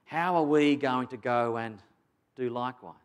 How 0.05 0.35
are 0.35 0.43
we 0.43 0.75
going 0.75 1.07
to 1.07 1.17
go 1.17 1.57
and 1.57 1.79
do 2.35 2.49
likewise? 2.49 2.95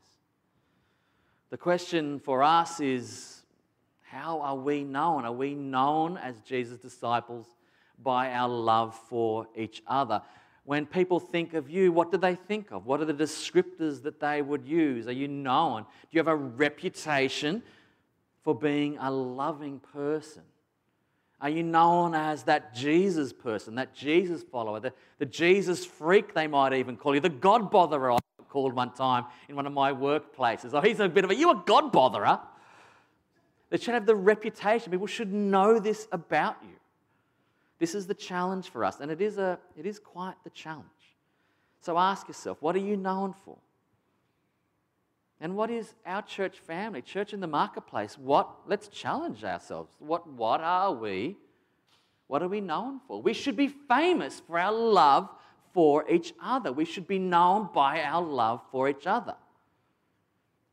The 1.51 1.57
question 1.57 2.21
for 2.21 2.43
us 2.43 2.79
is 2.79 3.43
how 4.03 4.41
are 4.41 4.57
we 4.57 4.85
known? 4.85 5.25
Are 5.25 5.33
we 5.33 5.55
known 5.55 6.17
as 6.17 6.41
Jesus' 6.43 6.79
disciples 6.79 7.47
by 8.03 8.33
our 8.33 8.49
love 8.49 8.95
for 8.95 9.49
each 9.57 9.83
other? 9.87 10.23
When 10.69 10.85
people 10.85 11.19
think 11.19 11.55
of 11.55 11.71
you, 11.71 11.93
what 11.93 12.13
do 12.13 12.19
they 12.19 12.35
think 12.35 12.73
of? 12.73 12.85
What 12.85 13.01
are 13.01 13.07
the 13.07 13.15
descriptors 13.15 14.03
that 14.03 14.21
they 14.21 14.43
would 14.43 14.67
use? 14.67 15.07
Are 15.07 15.13
you 15.13 15.27
known? 15.27 15.85
Do 15.85 16.09
you 16.11 16.19
have 16.19 16.29
a 16.29 16.37
reputation 16.37 17.63
for 18.45 18.55
being 18.55 18.99
a 19.01 19.11
loving 19.11 19.81
person? 19.81 20.43
Are 21.41 21.49
you 21.49 21.63
known 21.63 22.15
as 22.15 22.43
that 22.43 22.75
Jesus 22.75 23.33
person, 23.33 23.77
that 23.77 23.95
Jesus 23.95 24.43
follower, 24.43 24.79
the, 24.79 24.93
the 25.19 25.25
Jesus 25.25 25.87
freak, 25.87 26.35
they 26.35 26.47
might 26.47 26.75
even 26.75 26.99
call 26.99 27.15
you, 27.15 27.23
the 27.23 27.31
God 27.31 27.73
botherer, 27.73 28.15
I 28.15 28.43
called 28.51 28.75
one 28.75 28.93
time 28.93 29.25
in 29.49 29.57
one 29.57 29.67
of 29.67 29.73
my 29.73 29.91
workplaces. 29.91 30.75
Oh, 30.75 30.83
he's 30.83 31.01
a 31.01 31.09
bit 31.09 31.25
of 31.25 31.31
a, 31.31 31.35
you 31.35 31.51
a 31.51 31.63
God 31.65 31.95
botherer. 31.95 32.41
They 33.71 33.79
should 33.79 33.95
have 33.95 34.05
the 34.05 34.15
reputation. 34.15 34.93
People 34.93 35.07
should 35.07 35.33
know 35.33 35.79
this 35.79 36.07
about 36.13 36.57
you. 36.63 36.78
This 37.79 37.95
is 37.95 38.07
the 38.07 38.15
challenge 38.15 38.71
for 38.71 38.85
us, 38.85 39.01
and 39.01 39.11
it 39.11 39.21
is, 39.21 39.39
a, 39.39 39.59
it 39.77 39.87
is 39.87 39.99
quite 39.99 40.35
the 40.45 40.51
challenge. 40.51 40.87
So 41.81 41.97
ask 41.97 42.27
yourself, 42.27 42.61
what 42.61 42.75
are 42.75 42.81
you 42.81 42.97
known 42.97 43.35
for? 43.45 43.57
And 45.41 45.57
what 45.57 45.71
is 45.71 45.95
our 46.05 46.23
church 46.23 46.59
family, 46.59 47.01
church 47.01 47.33
in 47.33 47.41
the 47.41 47.47
marketplace? 47.47 48.19
What 48.19 48.51
let's 48.67 48.89
challenge 48.89 49.45
ourselves. 49.45 49.93
What 50.01 50.29
what 50.29 50.61
are 50.61 50.93
we? 50.93 51.37
What 52.27 52.43
are 52.43 52.49
we 52.49 52.61
known 52.61 53.01
for? 53.07 53.23
We 53.23 53.33
should 53.33 53.57
be 53.57 53.69
famous 53.69 54.41
for 54.41 54.59
our 54.59 54.73
love 54.73 55.29
for 55.73 56.09
each 56.11 56.35
other. 56.43 56.73
We 56.73 56.85
should 56.85 57.07
be 57.07 57.21
known 57.21 57.69
by 57.73 58.03
our 58.03 58.23
love 58.23 58.63
for 58.73 58.89
each 58.89 59.07
other. 59.07 59.37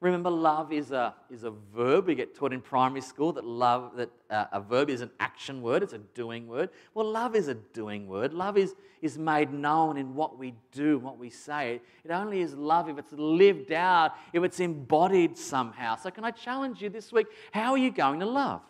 Remember, 0.01 0.29
love 0.29 0.73
is 0.73 0.91
a, 0.91 1.15
is 1.29 1.43
a 1.43 1.51
verb. 1.51 2.07
We 2.07 2.15
get 2.15 2.35
taught 2.35 2.51
in 2.51 2.59
primary 2.59 3.01
school 3.01 3.31
that 3.33 3.45
love 3.45 3.95
that 3.95 4.09
uh, 4.29 4.45
a 4.51 4.59
verb 4.59 4.89
is 4.89 5.01
an 5.01 5.09
action 5.19 5.61
word, 5.61 5.83
it's 5.83 5.93
a 5.93 5.99
doing 5.99 6.47
word. 6.47 6.69
Well, 6.93 7.09
love 7.09 7.35
is 7.35 7.47
a 7.47 7.53
doing 7.53 8.07
word. 8.07 8.33
Love 8.33 8.57
is, 8.57 8.75
is 9.01 9.17
made 9.17 9.53
known 9.53 9.97
in 9.97 10.13
what 10.13 10.37
we 10.37 10.53
do, 10.73 10.99
what 10.99 11.17
we 11.17 11.29
say. 11.29 11.81
It 12.03 12.11
only 12.11 12.41
is 12.41 12.53
love 12.53 12.89
if 12.89 12.97
it's 12.97 13.13
lived 13.13 13.71
out, 13.71 14.11
if 14.33 14.43
it's 14.43 14.59
embodied 14.59 15.37
somehow. 15.37 15.95
So, 15.95 16.11
can 16.11 16.25
I 16.25 16.31
challenge 16.31 16.81
you 16.81 16.89
this 16.89 17.13
week? 17.13 17.27
How 17.51 17.71
are 17.71 17.77
you 17.77 17.91
going 17.91 18.19
to 18.19 18.25
love? 18.25 18.61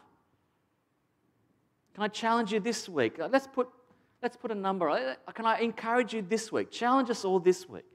Can 1.96 2.04
I 2.04 2.08
challenge 2.08 2.54
you 2.54 2.60
this 2.60 2.88
week? 2.88 3.20
Uh, 3.20 3.30
let's 3.32 3.48
put, 3.48 3.68
let's 4.22 4.38
put 4.38 4.52
a 4.52 4.56
number. 4.56 4.90
Uh, 4.90 5.16
can 5.34 5.46
I 5.46 5.60
encourage 5.60 6.14
you 6.14 6.22
this 6.22 6.52
week? 6.52 6.70
Challenge 6.70 7.10
us 7.10 7.26
all 7.26 7.40
this 7.40 7.68
week 7.68 7.86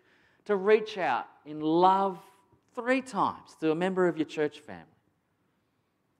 to 0.46 0.56
reach 0.56 0.98
out 0.98 1.26
in 1.46 1.60
love 1.60 2.18
three 2.80 3.02
times 3.02 3.56
to 3.60 3.70
a 3.70 3.74
member 3.74 4.08
of 4.08 4.16
your 4.16 4.26
church 4.26 4.60
family. 4.60 4.84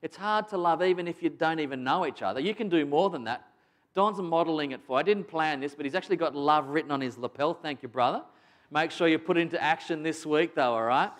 It's 0.03 0.16
hard 0.16 0.49
to 0.49 0.57
love 0.57 0.83
even 0.83 1.09
if 1.09 1.23
you 1.23 1.31
don't 1.31 1.61
even 1.61 1.85
know 1.85 2.07
each 2.07 2.23
other. 2.23 2.40
You 2.40 2.55
can 2.55 2.68
do 2.68 2.85
more 2.87 3.11
than 3.11 3.25
that. 3.25 3.46
Don's 3.94 4.20
modeling 4.20 4.73
it 4.73 4.81
for. 4.87 4.99
I 4.99 5.03
didn't 5.03 5.25
plan 5.25 5.61
this, 5.61 5.75
but 5.75 5.85
he's 5.85 5.94
actually 5.94 6.16
got 6.16 6.35
love 6.35 6.68
written 6.68 6.90
on 6.90 7.01
his 7.01 7.18
lapel. 7.18 7.55
Thank 7.55 7.83
you, 7.83 7.88
brother. 7.88 8.23
Make 8.70 8.92
sure 8.92 9.09
you 9.09 9.18
put 9.18 9.37
it 9.37 9.40
into 9.40 9.61
action 9.61 10.03
this 10.03 10.25
week, 10.25 10.55
though, 10.55 10.75
all 10.75 10.85
right? 10.85 11.11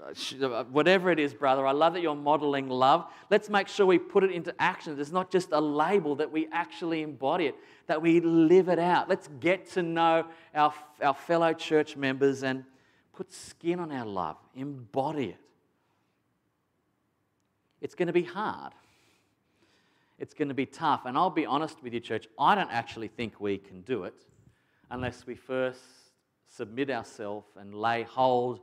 Uh, 0.00 0.46
uh, 0.46 0.64
whatever 0.64 1.10
it 1.10 1.20
is, 1.20 1.34
brother, 1.34 1.66
I 1.66 1.72
love 1.72 1.92
that 1.92 2.00
you're 2.00 2.14
modeling 2.14 2.68
love. 2.68 3.06
Let's 3.30 3.48
make 3.48 3.68
sure 3.68 3.86
we 3.86 3.98
put 3.98 4.24
it 4.24 4.30
into 4.30 4.54
action. 4.58 4.98
It's 4.98 5.12
not 5.12 5.30
just 5.30 5.50
a 5.52 5.60
label, 5.60 6.16
that 6.16 6.32
we 6.32 6.48
actually 6.50 7.02
embody 7.02 7.46
it, 7.46 7.56
that 7.86 8.00
we 8.00 8.20
live 8.20 8.68
it 8.68 8.78
out. 8.78 9.08
Let's 9.08 9.28
get 9.38 9.70
to 9.72 9.82
know 9.82 10.24
our, 10.54 10.74
our 11.02 11.14
fellow 11.14 11.52
church 11.52 11.96
members 11.96 12.42
and 12.42 12.64
put 13.12 13.32
skin 13.32 13.80
on 13.80 13.92
our 13.92 14.06
love, 14.06 14.36
embody 14.54 15.30
it. 15.30 15.40
It's 17.80 17.94
going 17.94 18.06
to 18.06 18.12
be 18.12 18.22
hard. 18.22 18.72
It's 20.18 20.34
going 20.34 20.48
to 20.48 20.54
be 20.54 20.66
tough. 20.66 21.02
And 21.04 21.16
I'll 21.16 21.30
be 21.30 21.46
honest 21.46 21.82
with 21.82 21.92
you, 21.92 22.00
church, 22.00 22.28
I 22.38 22.54
don't 22.54 22.70
actually 22.70 23.08
think 23.08 23.40
we 23.40 23.58
can 23.58 23.82
do 23.82 24.04
it 24.04 24.14
unless 24.90 25.26
we 25.26 25.34
first 25.34 25.80
submit 26.46 26.90
ourselves 26.90 27.48
and 27.56 27.74
lay 27.74 28.04
hold 28.04 28.60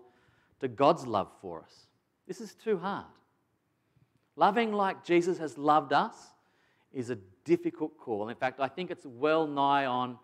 to 0.62 0.68
God's 0.68 1.06
love 1.06 1.30
for 1.42 1.62
us. 1.62 1.88
This 2.28 2.40
is 2.40 2.54
too 2.54 2.78
hard. 2.78 3.06
Loving 4.36 4.72
like 4.72 5.04
Jesus 5.04 5.38
has 5.40 5.58
loved 5.58 5.92
us 5.92 6.16
is 6.94 7.10
a 7.10 7.18
difficult 7.44 7.98
call. 7.98 8.30
In 8.30 8.36
fact, 8.36 8.60
I 8.60 8.68
think 8.68 8.90
it's 8.90 9.06
well 9.06 9.48
nigh 9.48 9.86
on 9.86 10.18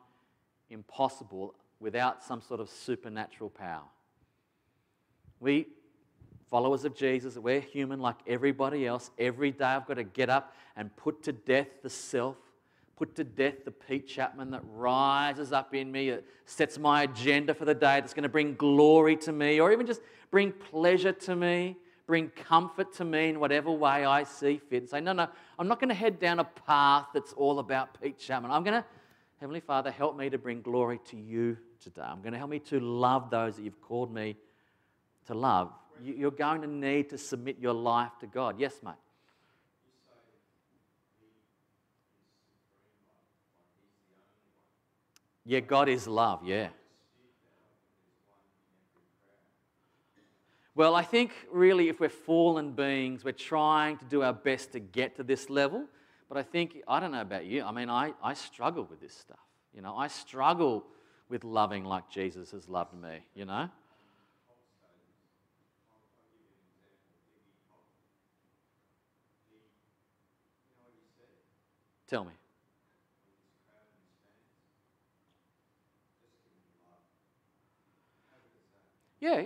impossible 0.70 1.56
without 1.80 2.24
some 2.24 2.42
sort 2.42 2.60
of 2.60 2.70
supernatural 2.70 3.50
power. 3.50 3.84
We, 5.40 5.68
followers 6.50 6.86
of 6.86 6.96
Jesus, 6.96 7.38
we're 7.38 7.60
human 7.60 8.00
like 8.00 8.16
everybody 8.26 8.88
else. 8.88 9.12
Every 9.18 9.52
day 9.52 9.66
I've 9.66 9.86
got 9.86 9.96
to 9.96 10.04
get 10.04 10.30
up 10.30 10.54
and 10.76 10.96
put 10.96 11.24
to 11.24 11.34
death 11.34 11.68
the 11.84 11.90
self, 11.90 12.38
put 12.96 13.16
to 13.16 13.24
death 13.24 13.66
the 13.66 13.72
Pete 13.72 14.08
Chapman 14.08 14.52
that 14.52 14.62
rises 14.74 15.52
up 15.52 15.74
in 15.74 15.92
me, 15.92 16.12
that 16.12 16.24
sets 16.46 16.78
my 16.78 17.04
agenda 17.04 17.54
for 17.54 17.66
the 17.66 17.74
day, 17.74 18.00
that's 18.00 18.14
going 18.14 18.24
to 18.24 18.30
bring 18.30 18.56
glory 18.56 19.18
to 19.18 19.32
me, 19.32 19.60
or 19.60 19.72
even 19.72 19.86
just 19.86 20.02
bring 20.32 20.52
pleasure 20.52 21.12
to 21.12 21.36
me, 21.36 21.76
bring 22.08 22.30
comfort 22.30 22.94
to 22.94 23.04
me 23.04 23.30
in 23.30 23.40
whatever 23.40 23.72
way 23.72 24.06
I 24.06 24.24
see 24.24 24.62
fit. 24.70 24.84
And 24.84 24.90
say, 24.90 25.02
no, 25.02 25.12
no, 25.12 25.28
I'm 25.60 25.68
not 25.68 25.80
going 25.80 25.90
to 25.90 25.96
head 25.96 26.20
down 26.20 26.40
a 26.40 26.46
path 26.46 27.08
that's 27.14 27.34
all 27.34 27.60
about 27.60 28.02
Pete 28.02 28.18
Chapman. 28.18 28.52
I'm 28.52 28.64
going 28.64 28.82
to, 28.82 28.86
Heavenly 29.42 29.60
Father, 29.60 29.92
help 29.92 30.16
me 30.16 30.30
to 30.30 30.38
bring 30.38 30.62
glory 30.62 31.00
to 31.10 31.18
you 31.18 31.58
today. 31.82 32.04
I'm 32.04 32.22
going 32.22 32.32
to 32.32 32.40
help 32.40 32.52
me 32.52 32.60
to 32.60 32.80
love 32.80 33.30
those 33.30 33.58
that 33.58 33.64
you've 33.64 33.82
called 33.82 34.14
me 34.14 34.38
to 35.26 35.34
love, 35.34 35.72
you're 36.04 36.32
going 36.32 36.62
to 36.62 36.68
need 36.68 37.10
to 37.10 37.18
submit 37.18 37.58
your 37.60 37.74
life 37.74 38.12
to 38.20 38.28
God. 38.28 38.60
Yes, 38.60 38.74
mate. 38.84 38.94
Yeah, 45.46 45.60
God 45.60 45.90
is 45.90 46.08
love, 46.08 46.44
yeah. 46.44 46.70
Well, 50.74 50.96
I 50.96 51.04
think 51.04 51.32
really 51.52 51.88
if 51.88 52.00
we're 52.00 52.10
fallen 52.10 52.74
beings, 52.74 53.24
we're 53.24 53.32
trying 53.32 53.98
to 53.98 54.06
do 54.06 54.24
our 54.24 54.34
best 54.34 54.74
to 54.74 54.80
get 54.80 55.16
to 55.16 55.24
this 55.24 55.50
level. 55.50 55.86
But 56.28 56.38
I 56.38 56.44
think, 56.44 56.78
I 56.88 57.00
don't 57.00 57.12
know 57.12 57.22
about 57.22 57.46
you, 57.46 57.64
I 57.64 57.72
mean, 57.72 57.90
I, 57.90 58.14
I 58.22 58.34
struggle 58.34 58.84
with 58.84 59.00
this 59.00 59.14
stuff. 59.14 59.40
You 59.74 59.82
know, 59.82 59.96
I 59.96 60.08
struggle 60.08 60.86
with 61.30 61.44
loving 61.44 61.86
like 61.86 62.10
Jesus 62.10 62.52
has 62.52 62.68
loved 62.68 62.94
me, 62.94 63.20
you 63.36 63.46
know? 63.46 63.70
Tell 72.16 72.24
me. 72.24 72.32
Yeah, 79.20 79.42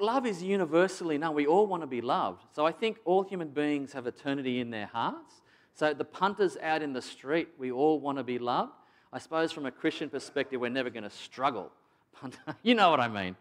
love 0.00 0.24
is 0.24 0.42
universally 0.42 1.18
known. 1.18 1.34
We 1.34 1.46
all 1.46 1.66
want 1.66 1.82
to 1.82 1.86
be 1.86 2.00
loved. 2.00 2.46
So 2.56 2.64
I 2.64 2.72
think 2.72 2.96
all 3.04 3.24
human 3.24 3.48
beings 3.48 3.92
have 3.92 4.06
eternity 4.06 4.60
in 4.60 4.70
their 4.70 4.86
hearts. 4.86 5.42
So 5.74 5.92
the 5.92 6.06
punters 6.06 6.56
out 6.62 6.80
in 6.80 6.94
the 6.94 7.02
street, 7.02 7.48
we 7.58 7.70
all 7.70 8.00
want 8.00 8.16
to 8.16 8.24
be 8.24 8.38
loved. 8.38 8.72
I 9.12 9.18
suppose 9.18 9.52
from 9.52 9.66
a 9.66 9.70
Christian 9.70 10.08
perspective, 10.08 10.58
we're 10.58 10.70
never 10.70 10.88
going 10.88 11.04
to 11.04 11.10
struggle. 11.10 11.72
you 12.62 12.74
know 12.74 12.88
what 12.88 13.00
I 13.00 13.08
mean? 13.08 13.36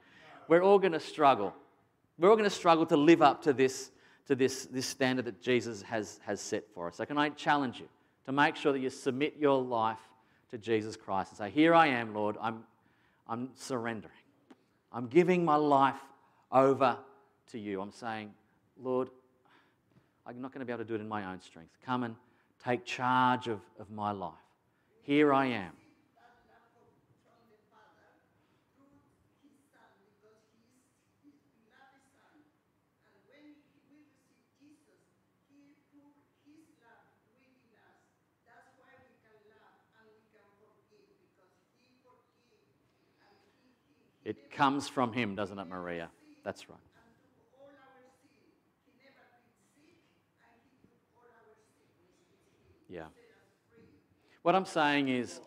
We're 0.50 0.62
all 0.62 0.78
going 0.78 0.91
to 0.91 1.00
struggle. 1.00 1.54
We're 2.19 2.32
all 2.32 2.36
going 2.36 2.50
to 2.50 2.56
struggle 2.56 2.86
to 2.88 2.98
live 2.98 3.22
up 3.22 3.43
to 3.43 3.54
this, 3.54 3.91
to 4.28 4.36
this, 4.36 4.65
this 4.65 4.88
standard 4.88 5.24
that 5.24 5.41
Jesus 5.41 5.84
has, 5.84 6.19
has 6.26 6.41
set 6.41 6.65
for 6.76 6.89
us. 6.89 6.98
So 6.98 7.06
can 7.06 7.17
I 7.17 7.30
challenge 7.30 7.80
you? 7.80 7.88
To 8.25 8.31
make 8.31 8.55
sure 8.55 8.71
that 8.71 8.79
you 8.79 8.89
submit 8.89 9.36
your 9.39 9.62
life 9.62 9.99
to 10.51 10.57
Jesus 10.57 10.95
Christ 10.95 11.31
and 11.31 11.38
say, 11.38 11.49
Here 11.49 11.73
I 11.73 11.88
am, 11.88 12.13
Lord, 12.13 12.38
I'm, 12.41 12.63
I'm 13.27 13.49
surrendering. 13.55 14.13
I'm 14.91 15.07
giving 15.07 15.43
my 15.43 15.55
life 15.55 15.99
over 16.51 16.97
to 17.51 17.59
you. 17.59 17.81
I'm 17.81 17.91
saying, 17.91 18.33
Lord, 18.81 19.09
I'm 20.25 20.41
not 20.41 20.53
going 20.53 20.59
to 20.59 20.65
be 20.65 20.71
able 20.71 20.83
to 20.83 20.88
do 20.88 20.95
it 20.95 21.01
in 21.01 21.07
my 21.07 21.31
own 21.31 21.41
strength. 21.41 21.71
Come 21.86 22.03
and 22.03 22.15
take 22.63 22.86
charge 22.86 23.47
of, 23.47 23.59
of 23.79 23.89
my 23.89 24.12
life. 24.12 24.33
Here 25.01 25.33
I 25.33 25.47
am. 25.47 25.71
It 44.25 44.51
comes 44.51 44.88
from 44.88 45.13
Him, 45.13 45.36
doesn't 45.36 45.57
it, 45.57 45.67
Maria? 45.67 46.09
That's 46.43 46.69
right. 46.69 46.77
Yeah. 52.89 53.05
What 54.43 54.55
I'm 54.55 54.65
saying 54.65 55.07
is, 55.07 55.39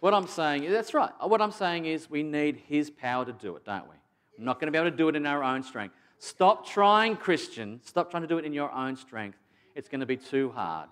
what 0.00 0.12
I'm 0.12 0.26
saying 0.26 0.64
is, 0.64 0.72
that's 0.72 0.92
right. 0.92 1.10
What 1.20 1.40
I'm 1.40 1.52
saying 1.52 1.86
is, 1.86 2.10
we 2.10 2.22
need 2.22 2.62
His 2.68 2.90
power 2.90 3.24
to 3.24 3.32
do 3.32 3.56
it, 3.56 3.64
don't 3.64 3.88
we? 3.88 3.96
We're 4.38 4.44
not 4.44 4.60
going 4.60 4.66
to 4.66 4.72
be 4.72 4.78
able 4.78 4.90
to 4.90 4.96
do 4.96 5.08
it 5.08 5.16
in 5.16 5.26
our 5.26 5.42
own 5.42 5.62
strength. 5.62 5.94
Stop 6.18 6.66
trying, 6.66 7.16
Christian. 7.16 7.80
Stop 7.84 8.10
trying 8.10 8.22
to 8.22 8.28
do 8.28 8.38
it 8.38 8.44
in 8.44 8.52
your 8.52 8.70
own 8.72 8.96
strength. 8.96 9.38
It's 9.74 9.88
going 9.88 10.00
to 10.00 10.06
be 10.06 10.16
too 10.16 10.50
hard. 10.50 10.88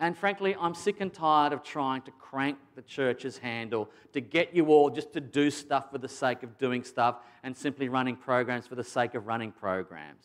And 0.00 0.16
frankly, 0.16 0.54
I'm 0.60 0.74
sick 0.74 1.00
and 1.00 1.12
tired 1.12 1.52
of 1.52 1.64
trying 1.64 2.02
to 2.02 2.12
crank 2.12 2.58
the 2.76 2.82
church's 2.82 3.38
handle 3.38 3.90
to 4.12 4.20
get 4.20 4.54
you 4.54 4.66
all 4.66 4.90
just 4.90 5.12
to 5.14 5.20
do 5.20 5.50
stuff 5.50 5.90
for 5.90 5.98
the 5.98 6.08
sake 6.08 6.44
of 6.44 6.56
doing 6.56 6.84
stuff 6.84 7.16
and 7.42 7.56
simply 7.56 7.88
running 7.88 8.14
programs 8.14 8.66
for 8.66 8.76
the 8.76 8.84
sake 8.84 9.14
of 9.14 9.26
running 9.26 9.50
programs. 9.50 10.24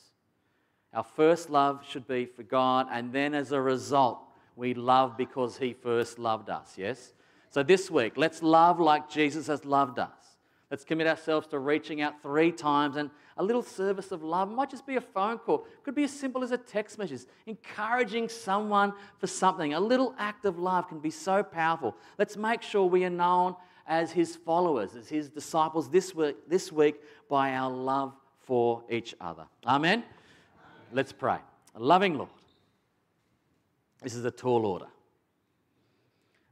Our 0.93 1.03
first 1.03 1.49
love 1.49 1.83
should 1.89 2.07
be 2.07 2.25
for 2.25 2.43
God, 2.43 2.87
and 2.91 3.11
then 3.11 3.33
as 3.33 3.51
a 3.51 3.59
result, 3.59 4.19
we 4.55 4.75
love 4.75 5.17
because 5.17 5.57
He 5.57 5.73
first 5.73 6.19
loved 6.19 6.51
us, 6.51 6.75
yes? 6.77 7.13
So 7.49 7.63
this 7.63 7.89
week, 7.89 8.13
let's 8.15 8.43
love 8.43 8.79
like 8.79 9.09
Jesus 9.09 9.47
has 9.47 9.65
loved 9.65 9.97
us. 9.97 10.22
Let's 10.73 10.83
commit 10.83 11.05
ourselves 11.05 11.45
to 11.49 11.59
reaching 11.59 12.01
out 12.01 12.19
three 12.23 12.51
times 12.51 12.95
and 12.95 13.11
a 13.37 13.43
little 13.43 13.61
service 13.61 14.11
of 14.11 14.23
love. 14.23 14.49
It 14.49 14.55
might 14.55 14.71
just 14.71 14.87
be 14.87 14.95
a 14.95 15.01
phone 15.01 15.37
call, 15.37 15.67
it 15.71 15.83
could 15.83 15.93
be 15.93 16.03
as 16.03 16.09
simple 16.11 16.43
as 16.43 16.49
a 16.49 16.57
text 16.57 16.97
message. 16.97 17.27
Encouraging 17.45 18.27
someone 18.27 18.91
for 19.19 19.27
something. 19.27 19.75
A 19.75 19.79
little 19.79 20.15
act 20.17 20.45
of 20.45 20.57
love 20.57 20.87
can 20.87 20.97
be 20.97 21.11
so 21.11 21.43
powerful. 21.43 21.95
Let's 22.17 22.37
make 22.37 22.63
sure 22.63 22.87
we 22.87 23.05
are 23.05 23.11
known 23.11 23.55
as 23.85 24.11
his 24.11 24.35
followers, 24.35 24.95
as 24.95 25.07
his 25.07 25.29
disciples 25.29 25.91
this 25.91 26.15
week, 26.15 26.37
this 26.49 26.71
week 26.71 26.99
by 27.29 27.53
our 27.53 27.69
love 27.69 28.15
for 28.39 28.81
each 28.89 29.13
other. 29.21 29.45
Amen? 29.67 30.03
Let's 30.91 31.11
pray. 31.11 31.37
Loving 31.77 32.17
Lord, 32.17 32.31
this 34.01 34.15
is 34.15 34.25
a 34.25 34.31
tall 34.31 34.65
order. 34.65 34.87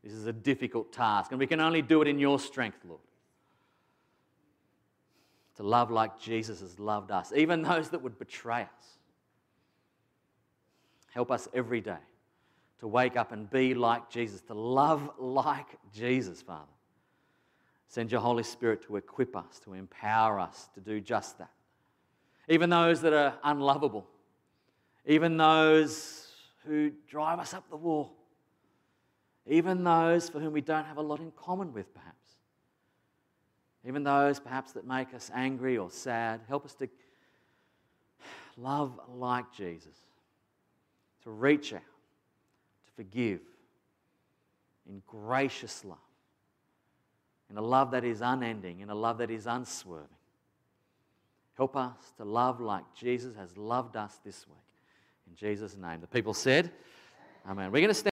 This 0.03 0.13
is 0.13 0.27
a 0.27 0.33
difficult 0.33 0.93
task, 0.93 1.31
and 1.31 1.39
we 1.39 1.47
can 1.47 1.59
only 1.59 1.81
do 1.81 2.03
it 2.03 2.07
in 2.07 2.19
your 2.19 2.37
strength, 2.37 2.77
Lord 2.87 3.01
to 5.57 5.63
love 5.63 5.91
like 5.91 6.19
Jesus 6.19 6.61
has 6.61 6.79
loved 6.79 7.11
us, 7.11 7.33
even 7.35 7.61
those 7.61 7.89
that 7.89 8.01
would 8.01 8.17
betray 8.17 8.61
us. 8.61 8.97
Help 11.13 11.31
us 11.31 11.47
every 11.53 11.81
day 11.81 11.97
to 12.79 12.87
wake 12.87 13.15
up 13.15 13.31
and 13.31 13.49
be 13.49 13.73
like 13.73 14.09
Jesus, 14.09 14.41
to 14.41 14.53
love 14.53 15.11
like 15.19 15.67
Jesus, 15.93 16.41
Father. 16.41 16.65
Send 17.87 18.11
your 18.11 18.21
Holy 18.21 18.43
Spirit 18.43 18.81
to 18.83 18.95
equip 18.95 19.35
us, 19.35 19.59
to 19.65 19.73
empower 19.73 20.39
us 20.39 20.69
to 20.73 20.79
do 20.79 21.01
just 21.01 21.37
that. 21.37 21.51
Even 22.47 22.69
those 22.69 23.01
that 23.01 23.13
are 23.13 23.35
unlovable, 23.43 24.07
even 25.05 25.37
those 25.37 26.27
who 26.65 26.91
drive 27.07 27.39
us 27.39 27.53
up 27.53 27.69
the 27.69 27.75
wall, 27.75 28.15
even 29.45 29.83
those 29.83 30.29
for 30.29 30.39
whom 30.39 30.53
we 30.53 30.61
don't 30.61 30.85
have 30.85 30.97
a 30.97 31.01
lot 31.01 31.19
in 31.19 31.31
common 31.31 31.73
with, 31.73 31.93
perhaps 31.93 32.10
even 33.85 34.03
those 34.03 34.39
perhaps 34.39 34.73
that 34.73 34.85
make 34.85 35.13
us 35.13 35.31
angry 35.33 35.77
or 35.77 35.89
sad. 35.89 36.41
Help 36.47 36.65
us 36.65 36.73
to 36.75 36.87
love 38.57 38.99
like 39.09 39.51
Jesus, 39.51 39.97
to 41.23 41.31
reach 41.31 41.73
out, 41.73 41.79
to 41.79 42.91
forgive 42.95 43.39
in 44.87 45.01
gracious 45.07 45.83
love, 45.83 45.97
in 47.49 47.57
a 47.57 47.61
love 47.61 47.91
that 47.91 48.03
is 48.03 48.21
unending, 48.21 48.81
in 48.81 48.89
a 48.89 48.95
love 48.95 49.17
that 49.17 49.31
is 49.31 49.47
unswerving. 49.47 50.07
Help 51.55 51.75
us 51.75 52.13
to 52.17 52.23
love 52.23 52.59
like 52.59 52.83
Jesus 52.95 53.35
has 53.35 53.57
loved 53.57 53.95
us 53.95 54.19
this 54.23 54.47
week. 54.47 54.57
In 55.29 55.35
Jesus' 55.35 55.75
name. 55.75 56.01
The 56.01 56.07
people 56.07 56.33
said, 56.33 56.71
Amen. 57.47 57.71
We're 57.71 57.79
going 57.79 57.89
to 57.89 57.93
stand. 57.93 58.09